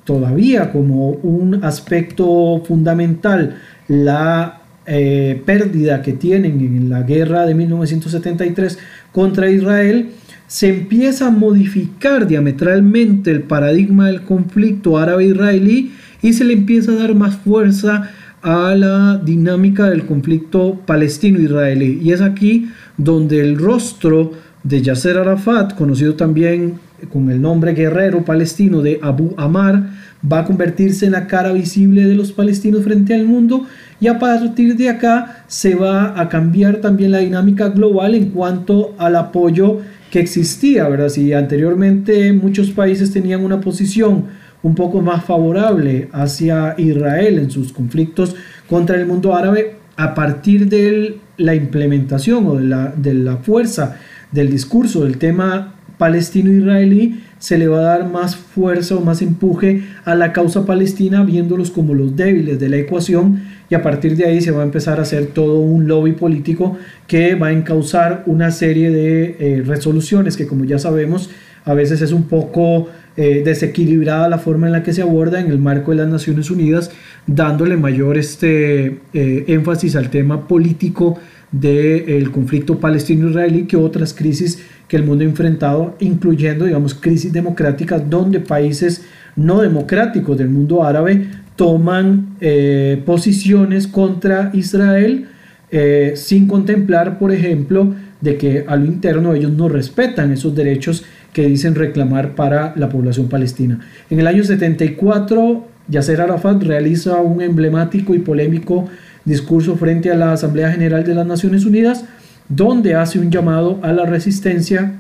todavía 0.05 0.71
como 0.71 1.09
un 1.11 1.65
aspecto 1.65 2.63
fundamental 2.65 3.57
la 3.89 4.63
eh, 4.87 5.43
pérdida 5.45 6.03
que 6.03 6.13
tienen 6.13 6.61
en 6.61 6.89
la 6.89 7.03
guerra 7.03 7.47
de 7.47 7.55
1973 7.55 8.79
contra 9.11 9.51
Israel, 9.51 10.11
se 10.55 10.69
empieza 10.69 11.27
a 11.27 11.31
modificar 11.31 12.29
diametralmente 12.29 13.33
el 13.33 13.43
paradigma 13.43 14.07
del 14.07 14.23
conflicto 14.23 14.99
árabe-israelí 14.99 15.91
y 16.23 16.33
se 16.33 16.45
le 16.45 16.53
empieza 16.53 16.93
a 16.93 16.95
dar 16.95 17.13
más 17.17 17.35
fuerza 17.35 18.13
a 18.41 18.73
la 18.77 19.19
dinámica 19.19 19.91
del 19.91 20.07
conflicto 20.07 20.81
palestino-israelí. 20.87 21.99
Y 22.01 22.13
es 22.13 22.21
aquí 22.21 22.69
donde 22.97 23.41
el 23.41 23.59
rostro 23.59 24.31
de 24.63 24.81
Yasser 24.81 25.19
Arafat, 25.19 25.75
conocido 25.75 26.15
también 26.15 26.75
con 27.13 27.33
el 27.33 27.43
nombre 27.43 27.73
guerrero 27.73 28.25
palestino 28.25 28.81
de 28.81 29.01
Abu 29.03 29.35
Amar, 29.37 29.91
va 30.25 30.39
a 30.39 30.45
convertirse 30.45 31.07
en 31.07 31.13
la 31.13 31.27
cara 31.27 31.53
visible 31.53 32.07
de 32.07 32.15
los 32.15 32.31
palestinos 32.31 32.85
frente 32.85 33.13
al 33.13 33.25
mundo 33.25 33.67
y 34.01 34.07
a 34.07 34.21
partir 34.21 34.77
de 34.77 34.89
acá 34.89 35.45
se 35.49 35.75
va 35.75 36.19
a 36.19 36.29
cambiar 36.29 36.77
también 36.77 37.11
la 37.11 37.19
dinámica 37.19 37.71
global 37.71 38.15
en 38.15 38.31
cuanto 38.31 38.95
al 38.99 39.17
apoyo 39.17 39.81
que 40.15 40.21
existía, 40.21 40.89
¿verdad? 40.89 41.09
Si 41.09 41.33
anteriormente 41.33 42.33
muchos 42.33 42.71
países 42.71 43.13
tenían 43.13 43.45
una 43.45 43.61
posición 43.61 44.27
un 44.63 44.77
poco 44.77 45.03
más 45.03 45.25
favorable 45.25 46.09
hacia 46.13 46.77
Israel 46.79 47.41
en 47.41 47.51
sus 47.51 47.73
conflictos 47.73 48.37
contra 48.69 48.95
el 48.95 49.07
mundo 49.09 49.35
árabe, 49.35 49.75
a 49.97 50.15
partir 50.15 50.69
de 50.69 51.19
la 51.37 51.57
implementación 51.57 52.47
o 52.47 52.55
de 52.55 52.63
la, 52.63 52.95
de 52.97 53.13
la 53.13 53.39
fuerza 53.39 53.97
del 54.31 54.53
discurso 54.53 55.03
del 55.03 55.19
tema 55.19 55.75
palestino-israelí, 55.99 57.24
se 57.45 57.59
le 57.59 57.69
va 57.69 57.81
a 57.81 57.83
dar 57.83 58.11
más 58.11 58.37
fuerza 58.37 58.97
o 58.97 59.03
más 59.03 59.21
empuje 59.21 59.83
a 60.07 60.15
la 60.15 60.33
causa 60.33 60.65
palestina 60.65 61.23
viéndolos 61.25 61.71
como 61.71 61.93
los 61.93 62.17
débiles 62.17 62.59
de 62.59 62.71
la 62.71 62.79
ecuación 62.79 63.43
y 63.69 63.75
a 63.75 63.83
partir 63.83 64.17
de 64.17 64.25
ahí 64.25 64.41
se 64.41 64.51
va 64.51 64.63
a 64.63 64.65
empezar 64.65 64.99
a 64.99 65.03
hacer 65.03 65.27
todo 65.27 65.59
un 65.59 65.87
lobby 65.87 66.13
político 66.13 66.79
que 67.07 67.35
va 67.35 67.49
a 67.49 67.53
encauzar 67.53 68.23
una 68.25 68.51
serie 68.51 68.91
de 68.91 69.37
eh, 69.39 69.63
resoluciones 69.63 70.39
que 70.39 70.47
como 70.47 70.65
ya 70.65 70.79
sabemos 70.79 71.29
a 71.67 71.75
veces 71.75 72.01
es 72.01 72.13
un 72.13 72.23
poco 72.23 72.89
eh, 73.19 73.43
desequilibrada 73.45 74.27
la 74.31 74.39
forma 74.39 74.67
en 74.67 74.73
la 74.73 74.83
que 74.83 74.95
se 74.95 75.03
aborda 75.03 75.39
en 75.39 75.49
el 75.49 75.59
marco 75.59 75.91
de 75.91 75.99
las 75.99 76.09
Naciones 76.09 76.51
Unidas, 76.51 76.91
dándole 77.27 77.77
mayor 77.77 78.17
este, 78.17 79.01
eh, 79.13 79.45
énfasis 79.49 79.97
al 79.97 80.09
tema 80.09 80.49
político 80.49 81.19
del 81.61 82.31
conflicto 82.33 82.81
palestino-israelí 82.81 83.67
que 83.67 83.77
otras 83.77 84.13
crisis 84.13 84.61
que 84.89 84.97
el 84.97 85.05
mundo 85.05 85.25
ha 85.25 85.29
enfrentado, 85.29 85.95
incluyendo, 86.01 86.65
digamos, 86.65 86.95
crisis 86.95 87.33
democráticas 87.33 88.09
donde 88.11 88.41
países 88.41 89.05
no 89.37 89.61
democráticos 89.61 90.37
del 90.37 90.49
mundo 90.49 90.85
árabe 90.85 91.27
toman 91.57 92.37
eh, 92.41 93.01
posiciones 93.07 93.87
contra 93.87 94.51
Israel 94.53 95.29
eh, 95.71 96.15
sin 96.17 96.49
contemplar, 96.49 97.19
por 97.19 97.33
ejemplo, 97.33 97.95
de 98.21 98.37
que 98.37 98.65
a 98.67 98.75
lo 98.77 98.87
interno 98.87 99.35
ellos 99.35 99.53
no 99.53 99.69
respetan 99.69 100.33
esos 100.33 100.55
derechos 100.55 101.05
que 101.33 101.47
dicen 101.47 101.75
reclamar 101.75 102.35
para 102.35 102.75
la 102.77 102.89
población 102.89 103.29
palestina. 103.29 103.81
En 104.11 104.19
el 104.19 104.27
año 104.27 104.43
74, 104.43 105.67
Yasser 105.89 106.21
Arafat 106.21 106.63
realiza 106.63 107.17
un 107.21 107.43
emblemático 107.43 108.15
y 108.15 108.19
polémico 108.19 108.89
discurso 109.25 109.77
frente 109.77 110.11
a 110.11 110.17
la 110.17 110.33
Asamblea 110.33 110.73
General 110.73 111.05
de 111.05 111.15
las 111.15 111.27
Naciones 111.27 111.65
Unidas, 111.65 112.05
donde 112.49 112.95
hace 112.95 113.19
un 113.19 113.31
llamado 113.31 113.79
a 113.83 113.93
la 113.93 114.05
resistencia 114.05 114.99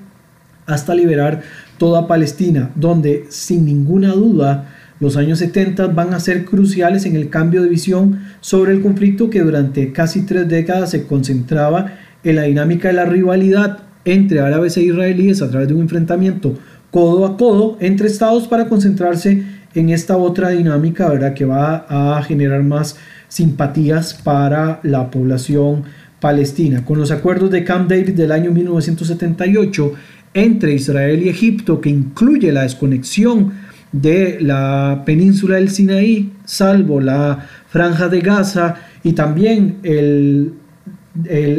hasta 0.67 0.95
liberar 0.95 1.43
toda 1.79 2.07
Palestina, 2.07 2.71
donde 2.75 3.27
sin 3.29 3.67
ninguna 3.67 4.13
duda 4.13 4.71
los 5.01 5.17
años 5.17 5.41
70 5.41 5.89
van 5.89 6.15
a 6.15 6.21
ser 6.21 6.45
cruciales 6.45 7.05
en 7.05 7.17
el 7.17 7.29
cambio 7.29 7.63
de 7.63 7.69
visión 7.69 8.21
sobre 8.41 8.73
el 8.73 8.81
conflicto 8.81 9.29
que 9.29 9.43
durante 9.43 9.93
casi 9.93 10.23
tres 10.23 10.49
décadas 10.49 10.91
se 10.91 11.07
concentraba 11.07 11.93
en 12.23 12.37
la 12.37 12.43
dinámica 12.45 12.89
de 12.89 12.95
la 12.95 13.05
rivalidad 13.05 13.81
entre 14.05 14.41
árabes 14.41 14.77
e 14.77 14.83
israelíes 14.83 15.43
a 15.43 15.51
través 15.51 15.69
de 15.69 15.75
un 15.75 15.83
enfrentamiento 15.83 16.55
codo 16.91 17.27
a 17.27 17.37
codo 17.37 17.77
entre 17.81 18.07
estados 18.07 18.47
para 18.47 18.69
concentrarse 18.69 19.43
en 19.75 19.91
esta 19.91 20.17
otra 20.17 20.51
dinámica 20.51 21.09
¿verdad? 21.09 21.35
que 21.35 21.45
va 21.45 21.87
a 21.89 22.23
generar 22.23 22.63
más 22.63 22.97
simpatías 23.35 24.15
para 24.15 24.79
la 24.85 25.11
población 25.11 25.83
palestina. 26.21 26.85
Con 26.85 26.99
los 26.99 27.11
acuerdos 27.11 27.51
de 27.51 27.65
Camp 27.65 27.91
David 27.91 28.15
del 28.15 28.31
año 28.31 28.53
1978 28.53 29.93
entre 30.35 30.75
Israel 30.75 31.21
y 31.21 31.31
Egipto, 31.31 31.81
que 31.81 31.91
incluye 31.91 32.53
la 32.53 32.63
desconexión 32.63 33.53
de 33.91 34.39
la 34.41 35.03
península 35.05 35.57
del 35.57 35.69
Sinaí, 35.69 36.33
salvo 36.45 37.01
la 37.01 37.45
franja 37.69 38.09
de 38.09 38.21
Gaza, 38.21 38.77
y 39.03 39.15
también 39.15 39.79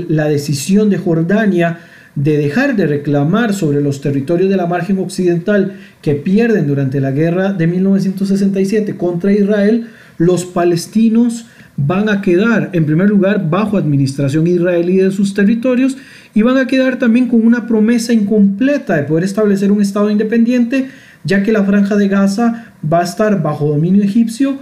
la 0.07 0.29
decisión 0.29 0.89
de 0.89 0.97
Jordania 0.97 1.79
de 2.15 2.37
dejar 2.37 2.77
de 2.77 2.87
reclamar 2.87 3.53
sobre 3.53 3.81
los 3.81 3.99
territorios 3.99 4.49
de 4.49 4.55
la 4.55 4.65
margen 4.65 4.99
occidental 4.99 5.73
que 6.01 6.15
pierden 6.15 6.67
durante 6.67 7.01
la 7.01 7.11
guerra 7.11 7.51
de 7.51 7.67
1967 7.67 8.95
contra 8.95 9.33
Israel, 9.33 9.87
los 10.17 10.45
palestinos 10.45 11.47
van 11.77 12.09
a 12.09 12.21
quedar 12.21 12.69
en 12.73 12.85
primer 12.85 13.09
lugar 13.09 13.49
bajo 13.49 13.77
administración 13.77 14.47
israelí 14.47 14.97
de 14.97 15.11
sus 15.11 15.33
territorios 15.33 15.97
y 16.33 16.41
van 16.41 16.57
a 16.57 16.67
quedar 16.67 16.97
también 16.97 17.27
con 17.27 17.45
una 17.45 17.67
promesa 17.67 18.13
incompleta 18.13 18.95
de 18.95 19.03
poder 19.03 19.23
establecer 19.23 19.71
un 19.71 19.81
Estado 19.81 20.09
independiente, 20.09 20.89
ya 21.23 21.43
que 21.43 21.51
la 21.51 21.63
franja 21.63 21.95
de 21.95 22.07
Gaza 22.07 22.73
va 22.91 22.99
a 22.99 23.03
estar 23.03 23.41
bajo 23.41 23.67
dominio 23.67 24.03
egipcio, 24.03 24.57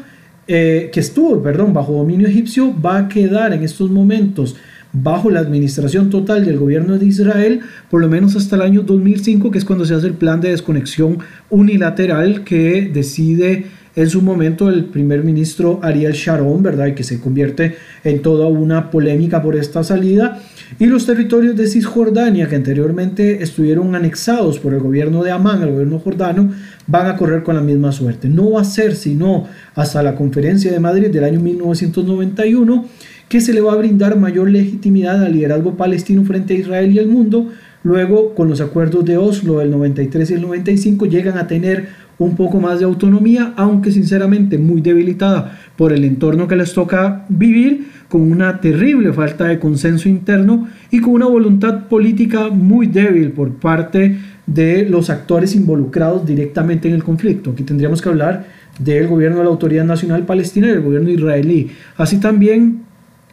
eh, 0.47 0.89
que 0.91 0.99
estuvo, 0.99 1.41
perdón, 1.41 1.73
bajo 1.73 1.93
dominio 1.93 2.27
egipcio, 2.27 2.73
va 2.81 2.97
a 2.97 3.07
quedar 3.07 3.53
en 3.53 3.63
estos 3.63 3.89
momentos 3.89 4.55
bajo 4.93 5.31
la 5.31 5.39
administración 5.39 6.11
total 6.11 6.45
del 6.45 6.57
gobierno 6.57 6.99
de 6.99 7.07
Israel, 7.07 7.61
por 7.89 8.01
lo 8.01 8.07
menos 8.07 8.35
hasta 8.35 8.55
el 8.55 8.61
año 8.61 8.83
2005, 8.83 9.49
que 9.49 9.57
es 9.57 9.65
cuando 9.65 9.85
se 9.85 9.95
hace 9.95 10.07
el 10.07 10.13
plan 10.13 10.39
de 10.39 10.49
desconexión 10.49 11.17
unilateral 11.49 12.43
que 12.43 12.89
decide 12.93 13.65
en 13.95 14.09
su 14.09 14.21
momento 14.21 14.69
el 14.69 14.85
primer 14.85 15.23
ministro 15.23 15.79
Ariel 15.83 16.13
Sharon, 16.13 16.63
¿verdad? 16.63 16.87
Y 16.87 16.93
que 16.93 17.03
se 17.03 17.19
convierte 17.19 17.75
en 18.03 18.21
toda 18.21 18.47
una 18.47 18.89
polémica 18.89 19.41
por 19.41 19.55
esta 19.55 19.83
salida. 19.83 20.41
Y 20.79 20.87
los 20.87 21.05
territorios 21.05 21.55
de 21.55 21.67
Cisjordania, 21.67 22.49
que 22.49 22.55
anteriormente 22.55 23.43
estuvieron 23.43 23.93
anexados 23.95 24.59
por 24.59 24.73
el 24.73 24.79
gobierno 24.79 25.23
de 25.23 25.31
Amán, 25.31 25.61
el 25.61 25.71
gobierno 25.71 25.99
jordano, 25.99 26.51
van 26.87 27.07
a 27.07 27.15
correr 27.15 27.43
con 27.43 27.55
la 27.55 27.61
misma 27.61 27.91
suerte. 27.91 28.27
No 28.29 28.51
va 28.51 28.61
a 28.61 28.65
ser 28.65 28.95
sino 28.95 29.47
hasta 29.75 30.01
la 30.01 30.15
conferencia 30.15 30.71
de 30.71 30.79
Madrid 30.79 31.09
del 31.09 31.23
año 31.23 31.39
1991 31.39 32.85
que 33.29 33.41
se 33.41 33.53
le 33.53 33.61
va 33.61 33.73
a 33.73 33.77
brindar 33.77 34.15
mayor 34.17 34.49
legitimidad 34.49 35.23
al 35.23 35.33
liderazgo 35.33 35.75
palestino 35.75 36.23
frente 36.23 36.53
a 36.53 36.57
Israel 36.57 36.93
y 36.93 36.99
el 36.99 37.07
mundo. 37.07 37.49
Luego, 37.81 38.35
con 38.35 38.47
los 38.47 38.61
acuerdos 38.61 39.03
de 39.05 39.17
Oslo 39.17 39.57
del 39.57 39.71
93 39.71 40.29
y 40.29 40.33
el 40.35 40.41
95, 40.41 41.05
llegan 41.07 41.37
a 41.37 41.47
tener 41.47 41.89
un 42.19 42.35
poco 42.35 42.59
más 42.59 42.79
de 42.79 42.85
autonomía, 42.85 43.53
aunque 43.55 43.91
sinceramente 43.91 44.57
muy 44.57 44.81
debilitada 44.81 45.59
por 45.75 45.91
el 45.93 46.03
entorno 46.03 46.47
que 46.47 46.55
les 46.55 46.73
toca 46.73 47.25
vivir, 47.29 47.87
con 48.09 48.21
una 48.31 48.61
terrible 48.61 49.11
falta 49.11 49.45
de 49.45 49.57
consenso 49.57 50.07
interno 50.07 50.67
y 50.91 50.99
con 50.99 51.13
una 51.13 51.25
voluntad 51.25 51.87
política 51.87 52.49
muy 52.49 52.85
débil 52.85 53.31
por 53.31 53.49
parte 53.53 54.19
de 54.45 54.87
los 54.87 55.09
actores 55.09 55.55
involucrados 55.55 56.25
directamente 56.25 56.87
en 56.87 56.93
el 56.93 57.03
conflicto. 57.03 57.51
Aquí 57.51 57.63
tendríamos 57.63 58.01
que 58.01 58.09
hablar 58.09 58.45
del 58.77 59.07
gobierno 59.07 59.37
de 59.37 59.45
la 59.45 59.49
Autoridad 59.49 59.85
Nacional 59.85 60.25
Palestina 60.25 60.67
y 60.67 60.71
del 60.71 60.81
gobierno 60.81 61.09
israelí, 61.09 61.71
así 61.97 62.19
también 62.19 62.83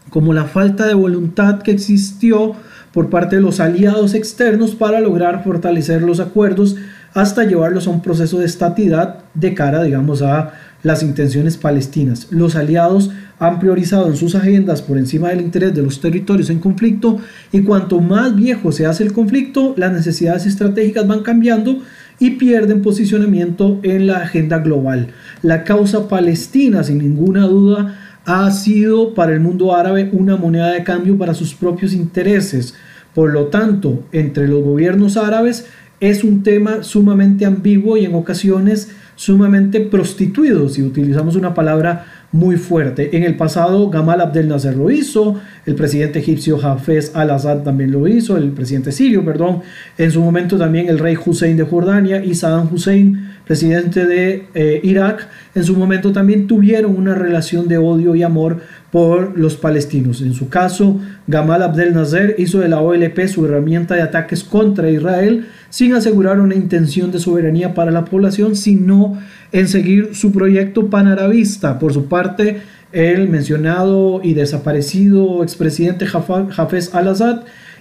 como 0.09 0.33
la 0.33 0.45
falta 0.45 0.87
de 0.87 0.95
voluntad 0.95 1.63
que 1.63 1.71
existió 1.71 2.55
por 2.93 3.11
parte 3.11 3.37
de 3.37 3.43
los 3.43 3.61
aliados 3.61 4.15
externos 4.15 4.75
para 4.75 5.01
lograr 5.01 5.45
fortalecer 5.45 6.03
los 6.03 6.21
acuerdos 6.21 6.77
hasta 7.15 7.45
llevarlos 7.45 7.87
a 7.87 7.91
un 7.91 8.03
proceso 8.03 8.39
de 8.39 8.47
estatidad 8.47 9.19
de 9.35 9.55
cara, 9.55 9.83
digamos, 9.83 10.23
a 10.23 10.53
las 10.83 11.03
intenciones 11.03 11.57
palestinas. 11.57 12.29
Los 12.31 12.57
aliados 12.57 13.11
han 13.39 13.59
priorizado 13.59 14.07
en 14.07 14.17
sus 14.17 14.35
agendas 14.35 14.83
por 14.83 14.99
encima 14.99 15.29
del 15.29 15.41
interés 15.41 15.75
de 15.75 15.83
los 15.83 16.01
territorios 16.01 16.51
en 16.51 16.59
conflicto 16.59 17.19
y 17.53 17.63
cuanto 17.63 18.01
más 18.01 18.35
viejo 18.35 18.73
se 18.73 18.87
hace 18.87 19.03
el 19.03 19.13
conflicto, 19.13 19.75
las 19.77 19.93
necesidades 19.93 20.47
estratégicas 20.47 21.07
van 21.07 21.23
cambiando 21.23 21.83
y 22.19 22.33
pierden 22.33 22.83
posicionamiento 22.83 23.81
en 23.83 24.07
la 24.07 24.19
agenda 24.19 24.59
global. 24.59 25.09
La 25.43 25.65
causa 25.65 26.07
palestina, 26.07 26.85
sin 26.85 26.99
ninguna 26.99 27.47
duda, 27.47 27.99
ha 28.27 28.51
sido 28.51 29.15
para 29.15 29.33
el 29.33 29.41
mundo 29.41 29.75
árabe 29.75 30.11
una 30.13 30.37
moneda 30.37 30.71
de 30.71 30.85
cambio 30.85 31.17
para 31.17 31.35
sus 31.35 31.55
propios 31.55 31.95
intereses. 31.95 32.75
Por 33.15 33.33
lo 33.33 33.47
tanto, 33.47 34.05
entre 34.13 34.47
los 34.47 34.63
gobiernos 34.63 35.17
árabes 35.17 35.67
es 36.01 36.25
un 36.25 36.43
tema 36.43 36.83
sumamente 36.83 37.45
ambiguo 37.45 37.97
y 37.97 38.07
en 38.07 38.15
ocasiones 38.15 38.91
sumamente 39.17 39.81
prostituido, 39.81 40.69
si 40.71 40.83
utilizamos 40.83 41.37
una 41.37 41.53
palabra 41.53 42.07
muy 42.33 42.57
fuerte. 42.57 43.17
En 43.17 43.25
el 43.25 43.37
pasado 43.37 43.91
Gamal 43.91 44.21
Abdel 44.21 44.49
Nasser 44.49 44.75
lo 44.77 44.91
hizo, 44.91 45.39
el 45.67 45.75
presidente 45.75 46.21
egipcio 46.21 46.59
Hafez 46.65 47.15
al-Assad 47.15 47.63
también 47.63 47.93
lo 47.93 48.09
hizo, 48.09 48.39
el 48.39 48.51
presidente 48.53 48.93
sirio, 48.93 49.25
perdón, 49.25 49.61
en 49.99 50.11
su 50.11 50.23
momento 50.23 50.57
también 50.57 50.89
el 50.89 50.99
rey 50.99 51.19
Hussein 51.23 51.57
de 51.57 51.65
Jordania 51.65 52.25
y 52.25 52.35
Saddam 52.35 52.73
Hussein, 52.73 53.30
presidente 53.51 54.07
de 54.07 54.47
eh, 54.55 54.81
Irak, 54.85 55.27
en 55.57 55.65
su 55.65 55.75
momento 55.75 56.13
también 56.13 56.47
tuvieron 56.47 56.97
una 56.97 57.17
relación 57.17 57.67
de 57.67 57.79
odio 57.79 58.15
y 58.15 58.23
amor 58.23 58.59
por 58.93 59.37
los 59.37 59.57
palestinos. 59.57 60.23
En 60.23 60.35
su 60.35 60.49
caso, 60.49 61.01
Gamal 61.27 61.65
Abdel 61.65 61.93
Nasser 61.93 62.37
hizo 62.39 62.61
de 62.61 62.69
la 62.69 62.81
OLP 62.81 63.27
su 63.27 63.45
herramienta 63.45 63.97
de 63.97 64.03
ataques 64.03 64.45
contra 64.45 64.89
Israel 64.89 65.49
sin 65.69 65.95
asegurar 65.95 66.39
una 66.39 66.55
intención 66.55 67.11
de 67.11 67.19
soberanía 67.19 67.75
para 67.75 67.91
la 67.91 68.05
población, 68.05 68.55
sino 68.55 69.19
en 69.51 69.67
seguir 69.67 70.15
su 70.15 70.31
proyecto 70.31 70.89
panarabista. 70.89 71.81
Por 71.81 71.93
su 71.93 72.07
parte, 72.07 72.59
el 72.93 73.29
mencionado 73.29 74.21
y 74.23 74.35
desaparecido 74.35 75.43
expresidente 75.43 76.07
Hafez 76.07 76.95
al-Assad 76.95 77.41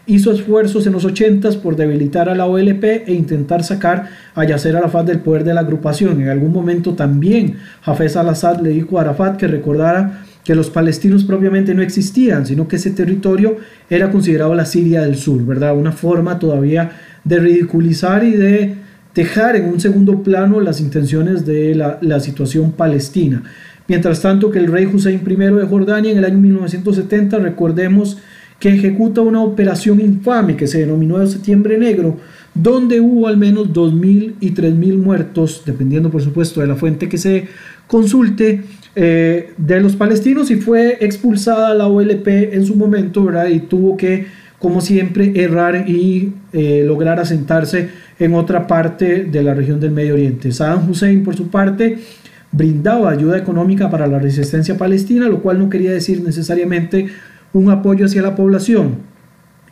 hizo 0.10 0.32
esfuerzos 0.32 0.88
en 0.88 0.94
los 0.94 1.06
80 1.06 1.62
por 1.62 1.76
debilitar 1.76 2.30
a 2.30 2.36
la 2.36 2.48
OLP 2.48 2.84
e 3.06 3.14
intentar 3.14 3.64
sacar 3.64 4.10
a 4.34 4.44
Yasser 4.44 4.76
Arafat 4.76 5.06
del 5.06 5.20
poder 5.20 5.44
de 5.44 5.54
la 5.54 5.62
agrupación. 5.62 6.20
En 6.22 6.30
algún 6.30 6.52
momento 6.52 6.96
también 6.96 7.58
Hafez 7.84 8.18
al-Assad 8.18 8.60
le 8.62 8.72
dijo 8.72 8.98
a 8.98 9.02
Arafat 9.02 9.38
que 9.38 9.48
recordara 9.48 10.24
que 10.44 10.56
los 10.56 10.72
palestinos 10.72 11.26
propiamente 11.26 11.76
no 11.76 11.84
existían, 11.84 12.48
sino 12.48 12.68
que 12.68 12.78
ese 12.78 12.90
territorio 12.90 13.58
era 13.88 14.10
considerado 14.10 14.56
la 14.56 14.66
Siria 14.66 15.02
del 15.02 15.16
Sur, 15.16 15.46
¿verdad? 15.46 15.78
Una 15.78 15.92
forma 15.92 16.40
todavía 16.40 16.92
de 17.24 17.38
ridiculizar 17.38 18.24
y 18.24 18.32
de 18.32 18.76
dejar 19.14 19.56
en 19.58 19.66
un 19.66 19.80
segundo 19.80 20.24
plano 20.24 20.60
las 20.60 20.82
intenciones 20.82 21.46
de 21.46 21.76
la, 21.76 22.20
situación 22.20 22.72
palestina. 22.72 23.44
Mientras 23.88 24.22
tanto 24.22 24.50
que 24.50 24.58
el 24.58 24.72
rey 24.72 24.88
Hussein 24.88 25.22
I 25.24 25.36
de 25.36 25.66
Jordania 25.66 26.12
en 26.12 26.18
el 26.18 26.26
año 26.26 26.40
1970, 26.40 27.38
recordemos 27.38 28.18
que 28.60 28.70
ejecuta 28.70 29.22
una 29.22 29.42
operación 29.42 30.00
infame 30.00 30.56
que 30.56 30.68
se 30.68 30.80
denominó 30.80 31.22
el 31.22 31.30
Septiembre 31.30 31.78
Negro, 31.78 32.18
donde 32.54 33.00
hubo 33.00 33.28
al 33.28 33.38
menos 33.38 33.70
2.000 33.70 34.36
y 34.40 34.52
3.000 34.52 34.98
muertos, 34.98 35.64
dependiendo 35.66 36.10
por 36.10 36.22
supuesto 36.22 36.62
de 36.62 36.68
la 36.68 36.76
fuente 36.76 37.08
que 37.08 37.18
se 37.18 37.48
consulte, 37.88 38.64
eh, 38.96 39.54
de 39.58 39.80
los 39.80 39.96
palestinos 39.96 40.50
y 40.52 40.56
fue 40.56 40.98
expulsada 41.00 41.74
la 41.74 41.88
OLP 41.88 42.28
en 42.54 42.66
su 42.66 42.76
momento, 42.76 43.24
¿verdad? 43.24 43.48
Y 43.48 43.60
tuvo 43.60 43.96
que, 43.96 44.26
como 44.58 44.82
siempre, 44.82 45.32
errar 45.36 45.88
y 45.88 46.34
eh, 46.52 46.84
lograr 46.86 47.20
asentarse 47.20 47.90
en 48.18 48.34
otra 48.34 48.68
parte 48.68 49.26
de 49.26 49.44
la 49.44 49.54
región 49.54 49.80
del 49.80 49.92
Medio 49.92 50.16
Oriente. 50.16 50.52
Saddam 50.52 50.90
Hussein, 50.90 51.24
por 51.24 51.36
su 51.36 51.50
parte, 51.50 52.00
brindaba 52.52 53.12
ayuda 53.12 53.38
económica 53.38 53.90
para 53.90 54.08
la 54.08 54.20
resistencia 54.20 54.76
palestina, 54.76 55.30
lo 55.30 55.42
cual 55.42 55.60
no 55.60 55.70
quería 55.70 55.92
decir 55.92 56.22
necesariamente 56.24 57.08
un 57.54 57.70
apoyo 57.70 58.06
hacia 58.06 58.22
la 58.22 58.36
población. 58.36 58.98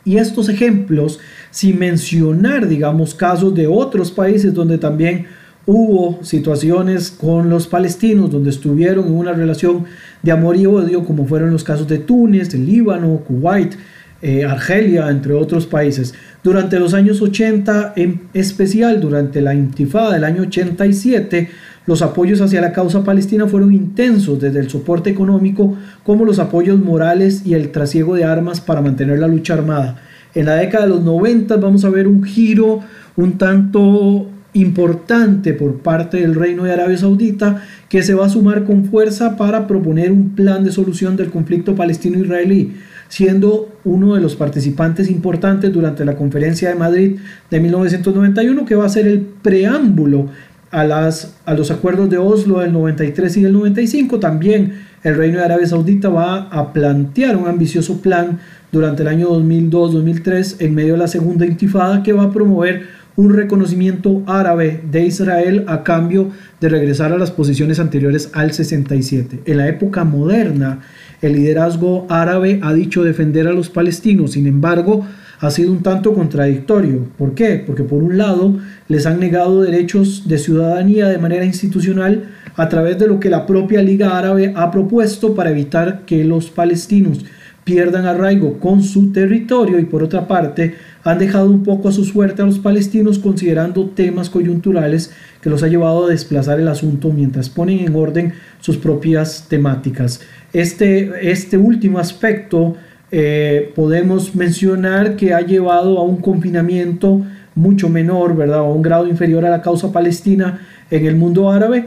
Y 0.04 0.16
estos 0.16 0.48
ejemplos, 0.48 1.20
sin 1.50 1.78
mencionar, 1.78 2.66
digamos, 2.68 3.14
casos 3.14 3.54
de 3.54 3.66
otros 3.66 4.10
países 4.10 4.54
donde 4.54 4.78
también 4.78 5.26
hubo 5.66 6.24
situaciones 6.24 7.10
con 7.10 7.50
los 7.50 7.66
palestinos, 7.66 8.30
donde 8.30 8.48
estuvieron 8.48 9.06
en 9.08 9.12
una 9.12 9.34
relación 9.34 9.84
de 10.22 10.32
amor 10.32 10.56
y 10.56 10.64
odio, 10.64 11.04
como 11.04 11.26
fueron 11.26 11.50
los 11.50 11.62
casos 11.62 11.86
de 11.86 11.98
Túnez, 11.98 12.54
el 12.54 12.64
Líbano, 12.64 13.18
Kuwait, 13.18 13.74
eh, 14.22 14.44
Argelia, 14.44 15.10
entre 15.10 15.34
otros 15.34 15.66
países. 15.66 16.14
Durante 16.42 16.80
los 16.80 16.94
años 16.94 17.20
80, 17.20 17.92
en 17.96 18.22
especial 18.32 19.00
durante 19.00 19.42
la 19.42 19.54
intifada 19.54 20.14
del 20.14 20.24
año 20.24 20.42
87, 20.42 21.50
los 21.88 22.02
apoyos 22.02 22.42
hacia 22.42 22.60
la 22.60 22.72
causa 22.72 23.02
palestina 23.02 23.46
fueron 23.46 23.72
intensos, 23.72 24.38
desde 24.38 24.60
el 24.60 24.68
soporte 24.68 25.08
económico 25.08 25.74
como 26.04 26.26
los 26.26 26.38
apoyos 26.38 26.78
morales 26.78 27.46
y 27.46 27.54
el 27.54 27.72
trasiego 27.72 28.14
de 28.14 28.24
armas 28.24 28.60
para 28.60 28.82
mantener 28.82 29.18
la 29.18 29.26
lucha 29.26 29.54
armada. 29.54 29.96
En 30.34 30.44
la 30.44 30.56
década 30.56 30.84
de 30.84 30.90
los 30.90 31.02
90 31.02 31.56
vamos 31.56 31.86
a 31.86 31.88
ver 31.88 32.06
un 32.06 32.22
giro 32.22 32.80
un 33.16 33.38
tanto 33.38 34.26
importante 34.52 35.54
por 35.54 35.78
parte 35.78 36.18
del 36.18 36.34
Reino 36.34 36.64
de 36.64 36.74
Arabia 36.74 36.98
Saudita 36.98 37.64
que 37.88 38.02
se 38.02 38.12
va 38.12 38.26
a 38.26 38.28
sumar 38.28 38.64
con 38.64 38.84
fuerza 38.84 39.38
para 39.38 39.66
proponer 39.66 40.12
un 40.12 40.34
plan 40.34 40.64
de 40.64 40.72
solución 40.72 41.16
del 41.16 41.30
conflicto 41.30 41.74
palestino-israelí 41.74 42.74
siendo 43.08 43.68
uno 43.84 44.14
de 44.14 44.20
los 44.20 44.36
participantes 44.36 45.10
importantes 45.10 45.72
durante 45.72 46.04
la 46.04 46.16
conferencia 46.16 46.68
de 46.68 46.74
Madrid 46.74 47.16
de 47.50 47.60
1991, 47.60 48.64
que 48.64 48.74
va 48.74 48.84
a 48.84 48.90
ser 48.90 49.06
el 49.06 49.20
preámbulo 49.20 50.26
a, 50.70 50.84
las, 50.84 51.36
a 51.44 51.54
los 51.54 51.70
acuerdos 51.70 52.10
de 52.10 52.18
Oslo 52.18 52.60
del 52.60 52.72
93 52.72 53.36
y 53.36 53.42
del 53.42 53.52
95. 53.52 54.20
También 54.20 54.86
el 55.02 55.16
Reino 55.16 55.38
de 55.38 55.44
Arabia 55.44 55.66
Saudita 55.66 56.08
va 56.08 56.48
a 56.50 56.72
plantear 56.72 57.36
un 57.36 57.46
ambicioso 57.46 58.00
plan 58.00 58.40
durante 58.72 59.02
el 59.02 59.08
año 59.08 59.28
2002-2003 59.30 60.56
en 60.60 60.74
medio 60.74 60.94
de 60.94 60.98
la 60.98 61.08
segunda 61.08 61.46
intifada 61.46 62.02
que 62.02 62.12
va 62.12 62.24
a 62.24 62.32
promover 62.32 62.98
un 63.16 63.34
reconocimiento 63.34 64.22
árabe 64.26 64.80
de 64.88 65.04
Israel 65.04 65.64
a 65.66 65.82
cambio 65.82 66.30
de 66.60 66.68
regresar 66.68 67.12
a 67.12 67.18
las 67.18 67.32
posiciones 67.32 67.80
anteriores 67.80 68.30
al 68.32 68.52
67. 68.52 69.40
En 69.44 69.56
la 69.56 69.66
época 69.66 70.04
moderna, 70.04 70.80
el 71.20 71.32
liderazgo 71.32 72.06
árabe 72.08 72.60
ha 72.62 72.72
dicho 72.72 73.02
defender 73.02 73.48
a 73.48 73.52
los 73.52 73.70
palestinos, 73.70 74.32
sin 74.32 74.46
embargo, 74.46 75.04
ha 75.40 75.50
sido 75.50 75.72
un 75.72 75.82
tanto 75.82 76.14
contradictorio. 76.14 77.06
¿Por 77.16 77.34
qué? 77.34 77.62
Porque 77.64 77.84
por 77.84 78.02
un 78.02 78.18
lado 78.18 78.56
les 78.88 79.06
han 79.06 79.20
negado 79.20 79.62
derechos 79.62 80.26
de 80.26 80.38
ciudadanía 80.38 81.08
de 81.08 81.18
manera 81.18 81.44
institucional 81.44 82.30
a 82.56 82.68
través 82.68 82.98
de 82.98 83.06
lo 83.06 83.20
que 83.20 83.30
la 83.30 83.46
propia 83.46 83.82
Liga 83.82 84.18
Árabe 84.18 84.52
ha 84.56 84.70
propuesto 84.70 85.34
para 85.34 85.50
evitar 85.50 86.04
que 86.06 86.24
los 86.24 86.50
palestinos 86.50 87.24
pierdan 87.68 88.06
arraigo 88.06 88.58
con 88.58 88.82
su 88.82 89.12
territorio 89.12 89.78
y 89.78 89.84
por 89.84 90.02
otra 90.02 90.26
parte 90.26 90.74
han 91.04 91.18
dejado 91.18 91.50
un 91.50 91.62
poco 91.62 91.90
a 91.90 91.92
su 91.92 92.02
suerte 92.02 92.40
a 92.40 92.46
los 92.46 92.58
palestinos 92.58 93.18
considerando 93.18 93.90
temas 93.90 94.30
coyunturales 94.30 95.12
que 95.42 95.50
los 95.50 95.62
ha 95.62 95.68
llevado 95.68 96.06
a 96.06 96.08
desplazar 96.08 96.58
el 96.58 96.68
asunto 96.68 97.10
mientras 97.12 97.50
ponen 97.50 97.80
en 97.80 97.94
orden 97.94 98.32
sus 98.60 98.78
propias 98.78 99.46
temáticas. 99.48 100.22
Este, 100.54 101.30
este 101.30 101.58
último 101.58 101.98
aspecto 101.98 102.74
eh, 103.10 103.72
podemos 103.74 104.34
mencionar 104.34 105.16
que 105.16 105.32
ha 105.32 105.40
llevado 105.40 105.98
a 105.98 106.02
un 106.02 106.18
confinamiento 106.18 107.22
mucho 107.54 107.88
menor, 107.88 108.36
¿verdad? 108.36 108.60
O 108.60 108.72
un 108.72 108.82
grado 108.82 109.08
inferior 109.08 109.44
a 109.44 109.50
la 109.50 109.62
causa 109.62 109.92
palestina 109.92 110.60
en 110.90 111.06
el 111.06 111.16
mundo 111.16 111.50
árabe 111.50 111.86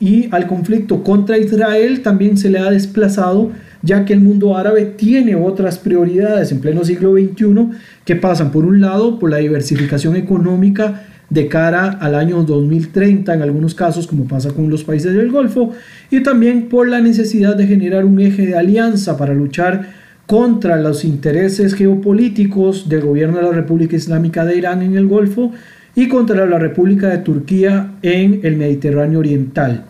y 0.00 0.28
al 0.32 0.46
conflicto 0.46 1.04
contra 1.04 1.38
Israel 1.38 2.02
también 2.02 2.36
se 2.36 2.50
le 2.50 2.58
ha 2.58 2.70
desplazado 2.70 3.52
ya 3.82 4.04
que 4.04 4.12
el 4.12 4.20
mundo 4.20 4.56
árabe 4.56 4.84
tiene 4.84 5.36
otras 5.36 5.78
prioridades 5.78 6.50
en 6.50 6.60
pleno 6.60 6.84
siglo 6.84 7.12
XXI 7.12 7.68
que 8.04 8.16
pasan 8.16 8.50
por 8.50 8.64
un 8.64 8.80
lado 8.80 9.18
por 9.18 9.30
la 9.30 9.36
diversificación 9.36 10.16
económica 10.16 11.04
de 11.30 11.48
cara 11.48 11.88
al 12.00 12.14
año 12.14 12.42
2030 12.42 13.32
en 13.32 13.42
algunos 13.42 13.74
casos 13.74 14.06
como 14.06 14.24
pasa 14.24 14.50
con 14.50 14.68
los 14.70 14.84
países 14.84 15.14
del 15.14 15.30
Golfo 15.30 15.70
y 16.10 16.20
también 16.22 16.68
por 16.68 16.88
la 16.88 17.00
necesidad 17.00 17.56
de 17.56 17.66
generar 17.66 18.04
un 18.04 18.20
eje 18.20 18.46
de 18.46 18.56
alianza 18.56 19.16
para 19.16 19.34
luchar 19.34 20.01
contra 20.26 20.76
los 20.76 21.04
intereses 21.04 21.74
geopolíticos 21.74 22.88
del 22.88 23.02
gobierno 23.02 23.38
de 23.38 23.44
la 23.44 23.52
República 23.52 23.96
Islámica 23.96 24.44
de 24.44 24.56
Irán 24.56 24.82
en 24.82 24.96
el 24.96 25.06
Golfo 25.06 25.52
y 25.94 26.08
contra 26.08 26.46
la 26.46 26.58
República 26.58 27.08
de 27.08 27.18
Turquía 27.18 27.94
en 28.02 28.40
el 28.42 28.56
Mediterráneo 28.56 29.18
Oriental. 29.18 29.84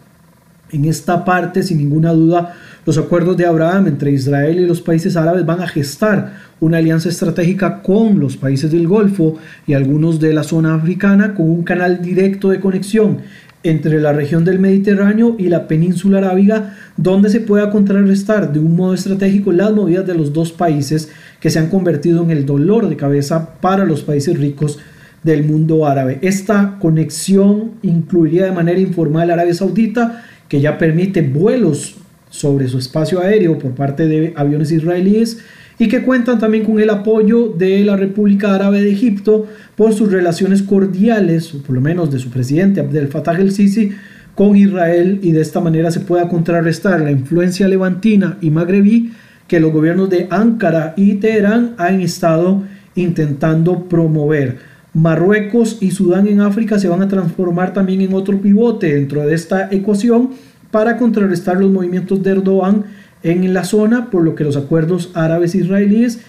En 0.73 0.87
esta 0.87 1.25
parte, 1.25 1.63
sin 1.63 1.79
ninguna 1.79 2.13
duda, 2.13 2.55
los 2.85 2.99
acuerdos 2.99 3.37
de 3.37 3.47
Abraham 3.47 3.87
entre 3.87 4.11
Israel 4.11 4.59
y 4.59 4.67
los 4.67 4.81
países 4.81 5.17
árabes 5.17 5.47
van 5.47 5.61
a 5.61 5.69
gestar 5.69 6.33
una 6.61 6.79
alianza 6.79 7.09
estratégica 7.09 7.83
con 7.83 8.19
los 8.19 8.37
países 8.37 8.73
del 8.73 8.89
Golfo 8.89 9.37
y 9.67 9.75
algunos 9.75 10.19
de 10.19 10.33
la 10.33 10.43
zona 10.43 10.75
africana 10.75 11.35
con 11.35 11.49
un 11.51 11.63
canal 11.63 12.01
directo 12.03 12.49
de 12.49 12.59
conexión 12.59 13.19
entre 13.65 14.01
la 14.01 14.13
región 14.13 14.45
del 14.45 14.59
Mediterráneo 14.59 15.37
y 15.39 15.49
la 15.49 15.69
península 15.69 16.19
arábiga, 16.19 16.77
donde 16.97 17.31
se 17.31 17.41
pueda 17.41 17.71
contrarrestar 17.71 18.53
de 18.53 18.59
un 18.59 18.77
modo 18.77 18.95
estratégico 18.95 19.53
las 19.53 19.73
movidas 19.73 20.07
de 20.07 20.15
los 20.15 20.33
dos 20.33 20.53
países 20.53 21.11
que 21.41 21.51
se 21.51 21.59
han 21.59 21.69
convertido 21.69 22.23
en 22.23 22.31
el 22.31 22.47
dolor 22.47 22.89
de 22.89 22.97
cabeza 22.97 23.55
para 23.61 23.85
los 23.85 24.03
países 24.03 24.39
ricos 24.39 24.79
del 25.23 25.45
mundo 25.45 25.87
árabe. 25.87 26.19
Esta 26.23 26.79
conexión 26.81 27.73
incluiría 27.83 28.45
de 28.45 28.53
manera 28.53 28.81
informal 28.81 29.31
a 29.31 29.35
Arabia 29.35 29.55
Saudita, 29.55 30.25
que 30.49 30.61
ya 30.61 30.79
permite 30.79 31.23
vuelos 31.23 31.97
sobre 32.29 32.67
su 32.67 32.79
espacio 32.79 33.21
aéreo 33.21 33.59
por 33.59 33.73
parte 33.73 34.09
de 34.09 34.33
aviones 34.37 34.73
israelíes 34.73 35.39
y 35.83 35.89
que 35.89 36.03
cuentan 36.03 36.39
también 36.39 36.65
con 36.65 36.79
el 36.79 36.91
apoyo 36.91 37.49
de 37.49 37.85
la 37.85 37.97
República 37.97 38.55
Árabe 38.55 38.81
de 38.81 38.93
Egipto 38.93 39.49
por 39.75 39.93
sus 39.93 40.13
relaciones 40.13 40.63
cordiales, 40.63 41.53
o 41.53 41.59
por 41.61 41.75
lo 41.75 41.81
menos 41.81 42.09
de 42.13 42.21
su 42.21 42.31
presidente 42.31 42.79
Abdel 42.79 43.09
Fattah 43.09 43.33
el-Sisi, 43.33 43.91
con 44.37 44.55
Israel 44.57 45.19
y 45.25 45.33
de 45.33 45.41
esta 45.41 45.61
manera 45.61 45.91
se 45.91 45.99
pueda 45.99 46.29
contrarrestar 46.29 47.01
la 47.01 47.11
influencia 47.11 47.67
levantina 47.67 48.39
y 48.41 48.51
magrebí 48.51 49.13
que 49.49 49.59
los 49.59 49.73
gobiernos 49.73 50.09
de 50.09 50.29
Ankara 50.31 50.95
y 50.97 51.15
Teherán 51.15 51.75
han 51.79 52.01
estado 52.01 52.63
intentando 52.95 53.89
promover. 53.89 54.59
Marruecos 54.95 55.79
y 55.81 55.91
Sudán 55.91 56.29
en 56.29 56.43
África 56.43 56.79
se 56.79 56.87
van 56.87 57.03
a 57.03 57.09
transformar 57.09 57.73
también 57.73 58.03
en 58.03 58.15
otro 58.15 58.41
pivote 58.41 58.95
dentro 58.95 59.27
de 59.27 59.35
esta 59.35 59.69
ecuación 59.73 60.31
para 60.73 60.97
contrarrestar 60.97 61.61
los 61.61 61.71
movimientos 61.71 62.21
de 62.25 62.33
Erdogan 62.33 62.87
en 63.23 63.55
la 63.55 63.63
zona, 63.63 64.11
por 64.11 64.25
lo 64.25 64.35
que 64.35 64.43
los 64.43 64.57
acuerdos 64.57 65.13
árabes 65.15 65.55
israelíes 65.55 66.23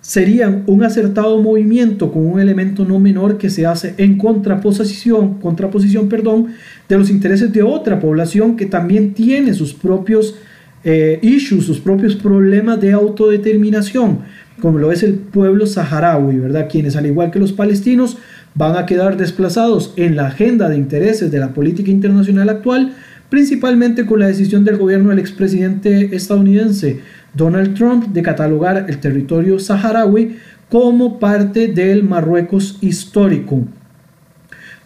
serían 0.00 0.62
un 0.66 0.82
acertado 0.82 1.42
movimiento 1.42 2.10
con 2.10 2.24
un 2.26 2.40
elemento 2.40 2.86
no 2.86 2.98
menor 2.98 3.36
que 3.36 3.50
se 3.50 3.66
hace 3.66 3.94
en 3.98 4.16
contraposición, 4.16 6.08
perdón, 6.08 6.46
de 6.88 6.98
los 6.98 7.10
intereses 7.10 7.52
de 7.52 7.62
otra 7.62 8.00
población 8.00 8.56
que 8.56 8.64
también 8.64 9.12
tiene 9.12 9.52
sus 9.52 9.74
propios 9.74 10.36
eh, 10.84 11.18
issues, 11.20 11.66
sus 11.66 11.80
propios 11.80 12.16
problemas 12.16 12.80
de 12.80 12.92
autodeterminación, 12.92 14.20
como 14.62 14.78
lo 14.78 14.92
es 14.92 15.02
el 15.02 15.14
pueblo 15.14 15.66
saharaui, 15.66 16.38
¿verdad? 16.38 16.68
Quienes, 16.70 16.96
al 16.96 17.06
igual 17.06 17.30
que 17.30 17.38
los 17.38 17.52
palestinos, 17.52 18.16
van 18.54 18.76
a 18.76 18.86
quedar 18.86 19.16
desplazados 19.16 19.92
en 19.96 20.16
la 20.16 20.28
agenda 20.28 20.68
de 20.68 20.76
intereses 20.76 21.30
de 21.30 21.38
la 21.38 21.52
política 21.52 21.90
internacional 21.90 22.48
actual, 22.48 22.94
principalmente 23.30 24.04
con 24.04 24.18
la 24.18 24.26
decisión 24.26 24.64
del 24.64 24.76
gobierno 24.76 25.08
del 25.08 25.20
expresidente 25.20 26.14
estadounidense 26.14 27.00
Donald 27.32 27.74
Trump 27.74 28.08
de 28.08 28.22
catalogar 28.22 28.86
el 28.88 28.98
territorio 28.98 29.58
saharaui 29.58 30.36
como 30.68 31.18
parte 31.18 31.68
del 31.68 32.04
Marruecos 32.04 32.76
histórico. 32.80 33.64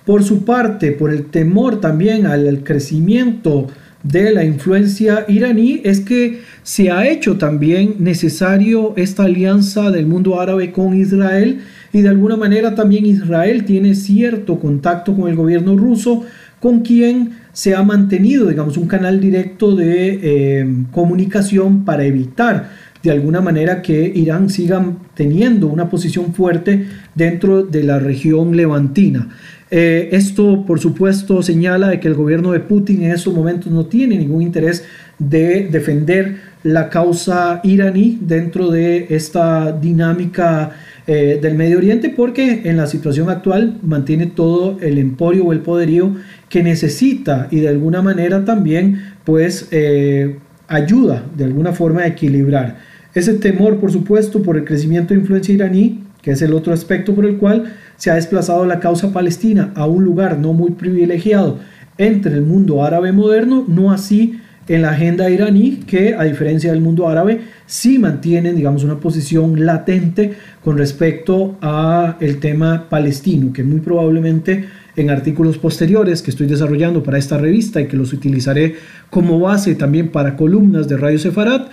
Por 0.05 0.23
su 0.23 0.45
parte, 0.45 0.93
por 0.93 1.11
el 1.11 1.27
temor 1.27 1.81
también 1.81 2.27
al 2.27 2.63
crecimiento 2.63 3.69
de 4.03 4.33
la 4.33 4.45
influencia 4.45 5.25
iraní, 5.29 5.81
es 5.83 6.01
que 6.01 6.43
se 6.63 6.91
ha 6.91 7.09
hecho 7.09 7.39
también 7.39 7.97
necesario 7.99 8.93
esta 8.97 9.25
alianza 9.25 9.91
del 9.91 10.07
mundo 10.07 10.39
árabe 10.39 10.73
con 10.73 10.95
Israel 10.95 11.63
y 11.91 12.03
de 12.03 12.11
alguna 12.11 12.37
manera 12.37 12.75
también 12.75 13.07
Israel 13.07 13.65
tiene 13.65 13.95
cierto 13.95 14.59
contacto 14.59 15.17
con 15.17 15.31
el 15.31 15.37
gobierno 15.37 15.77
ruso, 15.77 16.25
con 16.61 16.81
quien 16.81 17.44
se 17.55 17.75
ha 17.75 17.83
mantenido, 17.83 18.49
digamos, 18.49 18.77
un 18.77 18.87
canal 18.87 19.21
directo 19.21 19.75
de 19.75 20.21
eh, 20.23 20.67
comunicación 20.91 21.87
para 21.87 22.05
evitar 22.05 22.69
de 23.03 23.11
alguna 23.11 23.41
manera 23.41 23.81
que 23.81 24.13
Irán 24.15 24.51
siga 24.51 24.85
teniendo 25.15 25.69
una 25.69 25.89
posición 25.89 26.35
fuerte 26.35 26.87
dentro 27.15 27.63
de 27.63 27.85
la 27.85 27.99
región 27.99 28.57
levantina. 28.57 29.29
Eh, 29.71 30.09
esto, 30.13 30.65
por 30.67 30.81
supuesto, 30.81 31.43
señala 31.43 31.89
de 31.89 32.01
que 32.01 32.09
el 32.09 32.15
gobierno 32.15 32.53
de 32.53 32.61
Putin 32.61 33.05
en 33.05 33.13
estos 33.13 33.35
momentos 33.35 33.71
no 33.71 33.87
tiene 33.87 34.17
ningún 34.19 34.43
interés 34.43 34.85
de 35.19 35.69
defender 35.71 36.37
la 36.65 36.89
causa 36.89 37.61
iraní 37.63 38.19
dentro 38.21 38.71
de 38.71 39.07
esta 39.11 39.71
dinámica 39.71 40.73
eh, 41.07 41.39
del 41.41 41.55
Medio 41.55 41.77
Oriente 41.77 42.09
porque 42.09 42.63
en 42.65 42.79
la 42.79 42.87
situación 42.87 43.29
actual 43.29 43.79
mantiene 43.83 44.27
todo 44.27 44.79
el 44.81 44.97
emporio 44.97 45.45
o 45.45 45.53
el 45.53 45.61
poderío 45.61 46.17
que 46.55 46.63
necesita 46.63 47.49
y 47.51 47.59
de 47.59 47.69
alguna 47.69 48.01
manera 48.01 48.45
también 48.45 49.03
pues 49.25 49.67
eh, 49.73 50.37
ayuda 50.69 51.25
de 51.37 51.43
alguna 51.43 51.73
forma 51.73 52.03
a 52.03 52.07
equilibrar. 52.07 52.77
Ese 53.13 53.35
temor 53.35 53.81
por 53.81 53.91
supuesto 53.91 54.41
por 54.41 54.57
el 54.57 54.65
crecimiento 54.65 55.13
de 55.13 55.19
influencia 55.19 55.53
iraní, 55.53 56.05
que 56.23 56.31
es 56.31 56.43
el 56.43 56.55
otro 56.55 56.73
aspecto 56.73 57.13
por 57.13 57.25
el 57.25 57.39
cual 57.39 57.75
se 57.97 58.13
ha 58.13 58.15
desplazado 58.15 58.65
la 58.67 58.79
causa 58.79 59.13
palestina 59.13 59.73
a 59.75 59.87
un 59.87 60.05
lugar 60.05 60.39
no 60.39 60.53
muy 60.53 60.71
privilegiado 60.71 61.59
entre 61.99 62.35
el 62.35 62.43
mundo 62.43 62.85
árabe 62.85 63.11
moderno, 63.11 63.65
no 63.67 63.91
así 63.91 64.39
en 64.69 64.83
la 64.83 64.91
agenda 64.91 65.29
iraní, 65.31 65.81
que 65.89 66.15
a 66.15 66.23
diferencia 66.23 66.71
del 66.71 66.81
mundo 66.81 67.09
árabe, 67.09 67.41
sí 67.67 67.99
mantienen, 67.99 68.55
digamos, 68.55 68.85
una 68.85 69.01
posición 69.01 69.67
latente 69.67 70.35
con 70.63 70.79
respecto 70.79 71.59
a 71.61 72.17
el 72.21 72.39
tema 72.39 72.89
palestino, 72.89 73.53
que 73.53 73.65
muy 73.65 73.81
probablemente 73.81 74.67
en 74.97 75.11
artículos 75.11 75.59
posteriores 75.59 76.23
que 76.23 76.31
estoy 76.31 76.47
desarrollando 76.47 77.03
para 77.03 77.19
esta 77.19 77.39
revista 77.39 77.81
y 77.81 77.87
que 77.87 77.97
los 77.97 78.13
utilizaré 78.13 78.77
como 79.11 79.41
base 79.41 79.75
también 79.75 80.09
para 80.09 80.37
columnas 80.37 80.89
de 80.89 80.97
Radio 80.97 81.19
Sefarat, 81.19 81.71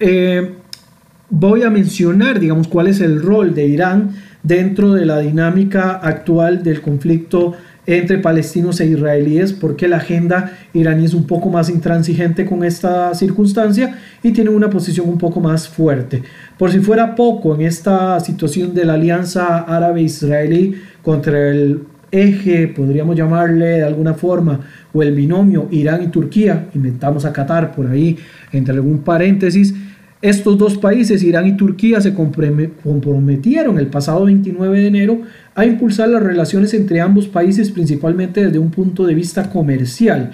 eh, 0.00 0.54
voy 1.30 1.62
a 1.62 1.70
mencionar, 1.70 2.40
digamos, 2.40 2.68
cuál 2.68 2.88
es 2.88 3.00
el 3.00 3.22
rol 3.22 3.54
de 3.54 3.66
Irán 3.66 4.14
dentro 4.42 4.92
de 4.92 5.06
la 5.06 5.20
dinámica 5.20 5.92
actual 5.92 6.62
del 6.62 6.80
conflicto 6.80 7.54
entre 7.86 8.18
palestinos 8.18 8.80
e 8.80 8.86
israelíes, 8.86 9.52
porque 9.52 9.88
la 9.88 9.96
agenda 9.96 10.52
iraní 10.72 11.04
es 11.04 11.14
un 11.14 11.26
poco 11.26 11.50
más 11.50 11.68
intransigente 11.68 12.46
con 12.46 12.64
esta 12.64 13.14
circunstancia 13.14 13.98
y 14.22 14.32
tiene 14.32 14.50
una 14.50 14.70
posición 14.70 15.08
un 15.08 15.18
poco 15.18 15.40
más 15.40 15.68
fuerte. 15.68 16.22
Por 16.58 16.70
si 16.70 16.78
fuera 16.78 17.14
poco, 17.14 17.54
en 17.54 17.62
esta 17.62 18.18
situación 18.20 18.74
de 18.74 18.86
la 18.86 18.94
alianza 18.94 19.58
árabe-israelí 19.58 20.76
contra 21.02 21.50
el 21.50 21.82
eje, 22.14 22.68
podríamos 22.68 23.16
llamarle 23.16 23.66
de 23.66 23.82
alguna 23.82 24.14
forma, 24.14 24.60
o 24.92 25.02
el 25.02 25.14
binomio 25.14 25.68
Irán 25.70 26.02
y 26.04 26.08
Turquía, 26.08 26.68
inventamos 26.74 27.24
a 27.24 27.32
Qatar 27.32 27.74
por 27.74 27.88
ahí, 27.88 28.16
entre 28.52 28.74
algún 28.74 28.98
paréntesis, 29.00 29.74
estos 30.22 30.56
dos 30.56 30.78
países, 30.78 31.22
Irán 31.22 31.46
y 31.46 31.56
Turquía, 31.56 32.00
se 32.00 32.14
comprometieron 32.14 33.78
el 33.78 33.88
pasado 33.88 34.24
29 34.24 34.80
de 34.80 34.86
enero 34.86 35.20
a 35.54 35.66
impulsar 35.66 36.08
las 36.08 36.22
relaciones 36.22 36.72
entre 36.72 37.00
ambos 37.02 37.28
países, 37.28 37.70
principalmente 37.70 38.42
desde 38.44 38.58
un 38.58 38.70
punto 38.70 39.04
de 39.04 39.14
vista 39.14 39.50
comercial. 39.50 40.30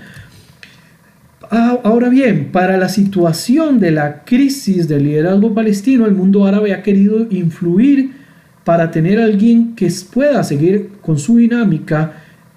Ah, 1.51 1.81
ahora 1.83 2.09
bien, 2.09 2.53
para 2.53 2.77
la 2.77 2.88
situación 2.88 3.81
de 3.81 3.90
la 3.90 4.23
crisis 4.23 4.87
del 4.87 5.03
liderazgo 5.03 5.53
palestino, 5.55 6.07
el 6.07 6.12
mundo 6.12 6.47
árabe 6.47 6.73
ha 6.73 6.85
querido 6.85 7.27
influir 7.29 8.19
para 8.64 8.90
tener 8.90 9.18
alguien 9.20 9.75
que 9.75 9.90
pueda 10.12 10.42
seguir 10.44 10.90
con 11.01 11.18
su 11.18 11.38
dinámica 11.38 12.12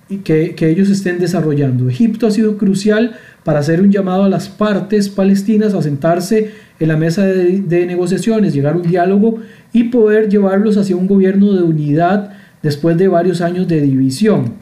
y 0.09 0.17
que, 0.17 0.53
que 0.55 0.69
ellos 0.69 0.89
estén 0.89 1.19
desarrollando. 1.19 1.89
Egipto 1.89 2.27
ha 2.27 2.31
sido 2.31 2.57
crucial 2.57 3.15
para 3.43 3.59
hacer 3.59 3.81
un 3.81 3.91
llamado 3.91 4.23
a 4.23 4.29
las 4.29 4.49
partes 4.49 5.09
palestinas 5.09 5.73
a 5.73 5.81
sentarse 5.81 6.51
en 6.79 6.87
la 6.87 6.97
mesa 6.97 7.25
de, 7.25 7.85
negociaciones, 7.85 8.53
llegar 8.53 8.73
a 8.73 8.77
un 8.77 8.83
diálogo 8.83 9.39
y 9.71 9.85
poder 9.85 10.29
llevarlos 10.29 10.77
hacia 10.77 10.95
un 10.95 11.07
gobierno 11.07 11.53
de 11.53 11.63
unidad 11.63 12.31
después 12.61 12.97
de 12.97 13.07
varios 13.07 13.41
años 13.41 13.67
de 13.67 13.81
división. 13.81 14.53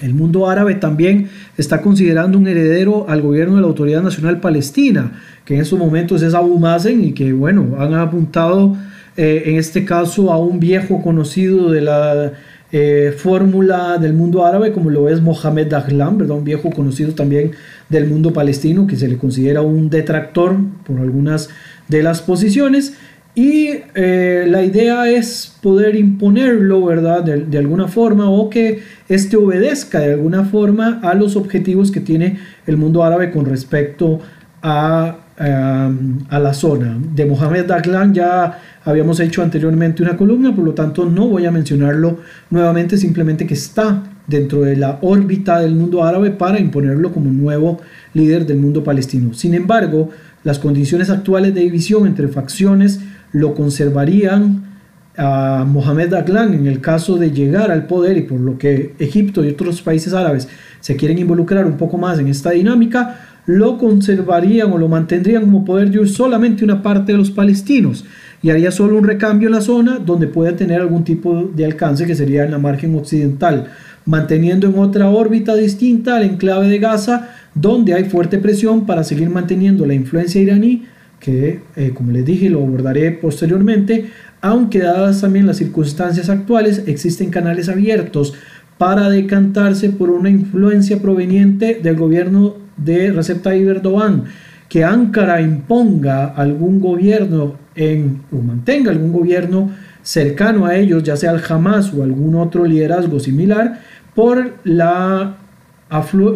El 0.00 0.14
mundo 0.14 0.48
árabe 0.48 0.74
también 0.74 1.28
está 1.56 1.80
considerando 1.80 2.36
un 2.36 2.48
heredero 2.48 3.06
al 3.08 3.22
gobierno 3.22 3.56
de 3.56 3.60
la 3.60 3.68
Autoridad 3.68 4.02
Nacional 4.02 4.40
Palestina, 4.40 5.12
que 5.44 5.54
en 5.54 5.60
estos 5.60 5.78
momentos 5.78 6.22
es 6.22 6.34
Abu 6.34 6.58
Mazen 6.58 7.04
y 7.04 7.12
que, 7.12 7.32
bueno, 7.32 7.76
han 7.78 7.94
apuntado 7.94 8.76
eh, 9.16 9.44
en 9.46 9.56
este 9.56 9.84
caso 9.84 10.32
a 10.32 10.38
un 10.38 10.58
viejo 10.58 11.02
conocido 11.02 11.70
de 11.70 11.80
la 11.80 12.32
eh, 12.72 13.14
fórmula 13.16 13.98
del 13.98 14.14
mundo 14.14 14.44
árabe, 14.44 14.72
como 14.72 14.90
lo 14.90 15.08
es 15.08 15.20
Mohamed 15.20 15.68
Dahlan, 15.68 16.18
¿verdad? 16.18 16.36
un 16.38 16.44
viejo 16.44 16.70
conocido 16.70 17.12
también 17.12 17.52
del 17.88 18.08
mundo 18.08 18.32
palestino, 18.32 18.86
que 18.86 18.96
se 18.96 19.06
le 19.06 19.16
considera 19.16 19.62
un 19.62 19.90
detractor 19.90 20.56
por 20.84 20.98
algunas 20.98 21.50
de 21.86 22.02
las 22.02 22.20
posiciones. 22.20 22.94
Y 23.36 23.70
eh, 23.94 24.46
la 24.48 24.62
idea 24.64 25.08
es 25.08 25.56
poder 25.60 25.96
imponerlo, 25.96 26.84
¿verdad? 26.84 27.22
De, 27.22 27.58
alguna 27.58 27.88
forma, 27.88 28.30
o 28.30 28.48
que 28.48 28.80
éste 29.08 29.36
obedezca 29.36 30.00
de 30.00 30.14
alguna 30.14 30.44
forma 30.44 31.00
a 31.02 31.14
los 31.14 31.34
objetivos 31.34 31.90
que 31.90 32.00
tiene 32.00 32.38
el 32.66 32.76
mundo 32.76 33.02
árabe 33.02 33.30
con 33.30 33.44
respecto 33.44 34.20
a, 34.62 35.18
a 35.38 36.38
la 36.38 36.54
zona. 36.54 36.96
De 37.14 37.26
Mohamed 37.26 37.66
Daglan 37.66 38.14
ya 38.14 38.60
habíamos 38.84 39.18
hecho 39.20 39.42
anteriormente 39.42 40.02
una 40.02 40.16
columna, 40.16 40.54
por 40.54 40.64
lo 40.64 40.74
tanto 40.74 41.06
no 41.06 41.28
voy 41.28 41.46
a 41.46 41.50
mencionarlo 41.50 42.18
nuevamente, 42.50 42.96
simplemente 42.96 43.46
que 43.46 43.54
está 43.54 44.02
dentro 44.26 44.62
de 44.62 44.76
la 44.76 44.98
órbita 45.02 45.60
del 45.60 45.74
mundo 45.74 46.04
árabe 46.04 46.30
para 46.30 46.58
imponerlo 46.58 47.12
como 47.12 47.30
nuevo 47.30 47.80
líder 48.14 48.46
del 48.46 48.58
mundo 48.58 48.82
palestino. 48.84 49.34
Sin 49.34 49.54
embargo, 49.54 50.10
las 50.44 50.58
condiciones 50.58 51.10
actuales 51.10 51.54
de 51.54 51.62
división 51.62 52.06
entre 52.06 52.28
facciones 52.28 53.00
lo 53.32 53.54
conservarían 53.54 54.74
a 55.16 55.64
Mohamed 55.66 56.10
Daglan 56.10 56.54
en 56.54 56.66
el 56.66 56.80
caso 56.80 57.16
de 57.16 57.30
llegar 57.30 57.70
al 57.70 57.86
poder 57.86 58.16
y 58.16 58.22
por 58.22 58.40
lo 58.40 58.58
que 58.58 58.94
Egipto 58.98 59.44
y 59.44 59.48
otros 59.48 59.80
países 59.80 60.12
árabes 60.12 60.48
se 60.80 60.96
quieren 60.96 61.18
involucrar 61.18 61.66
un 61.66 61.76
poco 61.76 61.98
más 61.98 62.18
en 62.18 62.28
esta 62.28 62.50
dinámica, 62.50 63.33
lo 63.46 63.78
conservarían 63.78 64.72
o 64.72 64.78
lo 64.78 64.88
mantendrían 64.88 65.42
como 65.42 65.64
poder 65.64 65.90
de 65.90 66.06
solamente 66.06 66.64
una 66.64 66.82
parte 66.82 67.12
de 67.12 67.18
los 67.18 67.30
palestinos 67.30 68.04
y 68.42 68.50
haría 68.50 68.70
solo 68.70 68.98
un 68.98 69.04
recambio 69.04 69.48
en 69.48 69.54
la 69.54 69.60
zona 69.60 69.98
donde 69.98 70.26
pueda 70.26 70.54
tener 70.54 70.80
algún 70.80 71.04
tipo 71.04 71.50
de 71.54 71.64
alcance 71.64 72.06
que 72.06 72.14
sería 72.14 72.44
en 72.44 72.50
la 72.50 72.58
margen 72.58 72.94
occidental, 72.94 73.68
manteniendo 74.04 74.68
en 74.68 74.78
otra 74.78 75.08
órbita 75.08 75.54
distinta 75.56 76.16
al 76.16 76.24
enclave 76.24 76.68
de 76.68 76.78
Gaza, 76.78 77.30
donde 77.54 77.94
hay 77.94 78.04
fuerte 78.04 78.38
presión 78.38 78.84
para 78.84 79.02
seguir 79.02 79.30
manteniendo 79.30 79.86
la 79.86 79.94
influencia 79.94 80.42
iraní, 80.42 80.84
que 81.20 81.62
eh, 81.76 81.92
como 81.94 82.12
les 82.12 82.26
dije 82.26 82.50
lo 82.50 82.62
abordaré 82.62 83.12
posteriormente, 83.12 84.10
aunque 84.42 84.80
dadas 84.80 85.22
también 85.22 85.46
las 85.46 85.56
circunstancias 85.56 86.28
actuales, 86.28 86.82
existen 86.86 87.30
canales 87.30 87.70
abiertos 87.70 88.34
para 88.76 89.08
decantarse 89.08 89.88
por 89.88 90.10
una 90.10 90.28
influencia 90.28 91.00
proveniente 91.00 91.80
del 91.82 91.96
gobierno 91.96 92.63
de 92.76 93.12
Recep 93.12 93.42
Tayyip 93.42 93.68
Erdogan, 93.68 94.24
que 94.68 94.84
Ankara 94.84 95.40
imponga 95.40 96.26
algún 96.26 96.80
gobierno 96.80 97.56
en, 97.74 98.22
o 98.32 98.36
mantenga 98.36 98.90
algún 98.90 99.12
gobierno 99.12 99.70
cercano 100.02 100.66
a 100.66 100.76
ellos, 100.76 101.02
ya 101.02 101.16
sea 101.16 101.32
el 101.32 101.40
Hamas 101.48 101.92
o 101.92 102.02
algún 102.02 102.34
otro 102.34 102.64
liderazgo 102.64 103.18
similar, 103.18 103.80
por 104.14 104.54
la, 104.64 105.36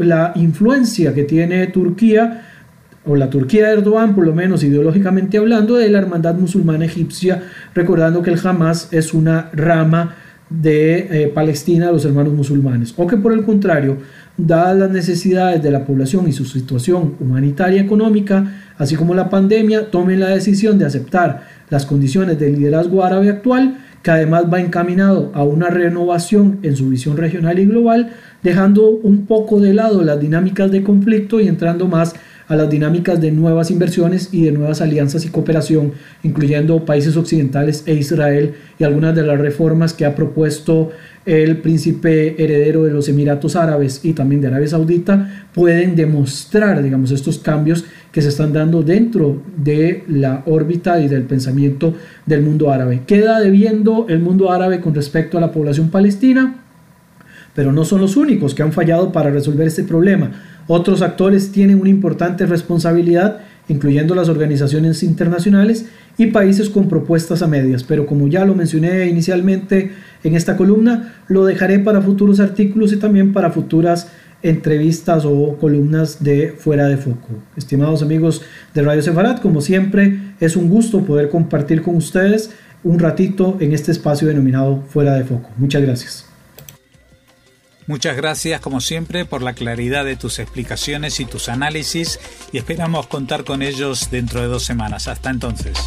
la 0.01 0.33
influencia 0.35 1.15
que 1.15 1.25
tiene 1.25 1.67
Turquía 1.69 2.45
o 3.05 3.17
la 3.17 3.31
Turquía 3.31 3.69
de 3.69 3.75
Erdogan, 3.75 4.15
por 4.15 4.27
lo 4.27 4.35
menos 4.35 4.63
ideológicamente 4.65 5.39
hablando, 5.39 5.77
de 5.77 5.89
la 5.89 5.99
hermandad 5.99 6.35
musulmana 6.35 6.85
egipcia, 6.85 7.43
recordando 7.75 8.23
que 8.23 8.31
el 8.31 8.41
Hamas 8.47 8.93
es 8.93 9.15
una 9.15 9.51
rama 9.53 10.17
de 10.51 11.25
eh, 11.25 11.29
Palestina, 11.29 11.93
los 11.93 12.05
hermanos 12.05 12.33
musulmanes, 12.33 12.95
o 12.97 13.07
que 13.07 13.17
por 13.17 13.33
el 13.33 13.45
contrario, 13.45 13.99
dadas 14.39 14.79
las 14.79 14.91
necesidades 14.91 15.63
de 15.63 15.71
la 15.71 15.85
población 15.85 16.29
y 16.29 16.33
su 16.33 16.45
situación 16.45 17.17
humanitaria 17.21 17.83
y 17.83 17.85
económica, 17.85 18.73
así 18.79 18.95
como 18.95 19.15
la 19.15 19.29
pandemia, 19.29 19.91
tomen 19.91 20.21
la 20.21 20.29
decisión 20.29 20.79
de 20.79 20.87
aceptar 20.87 21.43
las 21.69 21.85
condiciones 21.85 22.39
del 22.39 22.55
liderazgo 22.55 23.05
árabe 23.05 23.29
actual, 23.29 23.79
que 24.03 24.13
además 24.13 24.45
va 24.51 24.61
encaminado 24.61 25.33
a 25.35 25.43
una 25.43 25.69
renovación 25.69 26.61
en 26.63 26.77
su 26.77 26.89
visión 26.89 27.17
regional 27.17 27.59
y 27.59 27.67
global, 27.67 28.11
dejando 28.43 28.89
un 28.89 29.27
poco 29.27 29.61
de 29.61 29.75
lado 29.75 30.03
las 30.03 30.21
dinámicas 30.21 30.71
de 30.71 30.85
conflicto 30.85 31.41
y 31.41 31.49
entrando 31.49 31.89
más 31.89 32.15
a 32.47 32.57
las 32.57 32.71
dinámicas 32.71 33.21
de 33.21 33.31
nuevas 33.31 33.71
inversiones 33.71 34.31
y 34.33 34.45
de 34.45 34.53
nuevas 34.53 34.81
alianzas 34.81 35.25
y 35.25 35.29
cooperación, 35.29 35.93
incluyendo 36.23 36.85
países 36.85 37.17
occidentales 37.17 37.83
e 37.87 37.95
Israel 37.95 38.55
y 38.79 38.85
algunas 38.85 39.15
de 39.15 39.23
las 39.23 39.39
reformas 39.39 39.93
que 39.93 40.07
ha 40.07 40.15
propuesto 40.15 40.91
el 41.29 41.59
príncipe 41.59 42.43
heredero 42.43 42.85
de 42.85 42.91
los 42.91 43.07
Emiratos 43.07 43.55
Árabes 43.55 44.01
y 44.03 44.15
también 44.15 44.41
de 44.41 44.47
Arabia 44.47 44.69
Saudita 44.69 45.47
pueden 45.53 45.95
demostrar, 45.95 46.83
digamos, 46.83 47.11
estos 47.11 47.39
cambios 47.39 47.85
que 48.11 48.23
se 48.23 48.31
están 48.31 48.55
dando 48.55 48.83
dentro 48.83 49.43
de 49.55 50.05
la 50.09 50.43
órbita 50.47 50.99
y 51.03 51.07
del 51.07 51.25
pensamiento 51.25 51.93
del 52.25 52.41
mundo 52.41 52.73
árabe. 52.73 53.03
Queda 53.07 53.41
debiendo 53.41 54.07
el 54.09 54.21
mundo 54.21 54.51
árabe 54.51 54.81
con 54.81 54.95
respecto 54.95 55.37
a 55.37 55.43
la 55.43 55.53
población 55.53 55.91
palestina, 55.91 56.63
pero 57.55 57.73
no 57.73 57.85
son 57.85 58.01
los 58.01 58.17
únicos 58.17 58.55
que 58.55 58.63
han 58.63 58.73
fallado 58.73 59.13
para 59.13 59.29
resolver 59.29 59.67
este 59.67 59.85
problema. 59.85 60.31
Otros 60.67 61.03
actores 61.03 61.53
tienen 61.53 61.79
una 61.79 61.91
importante 61.91 62.47
responsabilidad, 62.47 63.41
incluyendo 63.69 64.15
las 64.15 64.29
organizaciones 64.29 65.03
internacionales 65.03 65.87
y 66.17 66.27
países 66.27 66.69
con 66.71 66.89
propuestas 66.89 67.43
a 67.43 67.47
medias, 67.47 67.85
pero 67.85 68.07
como 68.07 68.29
ya 68.29 68.45
lo 68.45 68.55
mencioné 68.55 69.07
inicialmente 69.07 69.93
en 70.25 70.35
esta 70.35 70.57
columna, 70.57 71.15
lo 71.29 71.45
dejaré 71.45 71.79
para 71.79 72.01
futuros 72.01 72.41
artículos 72.41 72.93
y 72.93 72.97
también 72.97 73.33
para 73.33 73.51
futuras 73.51 74.09
entrevistas 74.43 75.25
o 75.25 75.57
columnas 75.59 76.23
de 76.23 76.55
Fuera 76.57 76.87
de 76.87 76.97
Foco. 76.97 77.29
Estimados 77.57 78.03
amigos 78.03 78.43
de 78.75 78.83
Radio 78.83 79.03
Sefarat, 79.03 79.41
como 79.41 79.61
siempre, 79.61 80.19
es 80.41 80.57
un 80.57 80.69
gusto 80.69 81.05
poder 81.05 81.29
compartir 81.29 81.83
con 81.83 81.97
ustedes 81.97 82.51
un 82.85 82.99
ratito 82.99 83.57
en 83.61 83.73
este 83.73 83.91
espacio 83.91 84.29
denominado 84.29 84.83
Fuera 84.89 85.15
de 85.15 85.25
Foco. 85.25 85.51
Muchas 85.59 85.83
gracias. 85.83 86.28
Muchas 87.89 88.17
gracias 88.17 88.61
como 88.61 88.83
siempre 88.83 89.25
por 89.25 89.43
la 89.43 89.55
claridad 89.55 90.05
de 90.05 90.15
tus 90.15 90.39
explicaciones 90.41 91.21
y 91.21 91.25
tus 91.25 91.49
análisis 91.49 92.21
y 92.53 92.59
esperamos 92.59 93.07
contar 93.07 93.45
con 93.45 93.63
ellos 93.63 94.11
dentro 94.11 94.43
de 94.43 94.47
dos 94.47 94.63
semanas. 94.63 95.09
Hasta 95.09 95.31
entonces. 95.31 95.79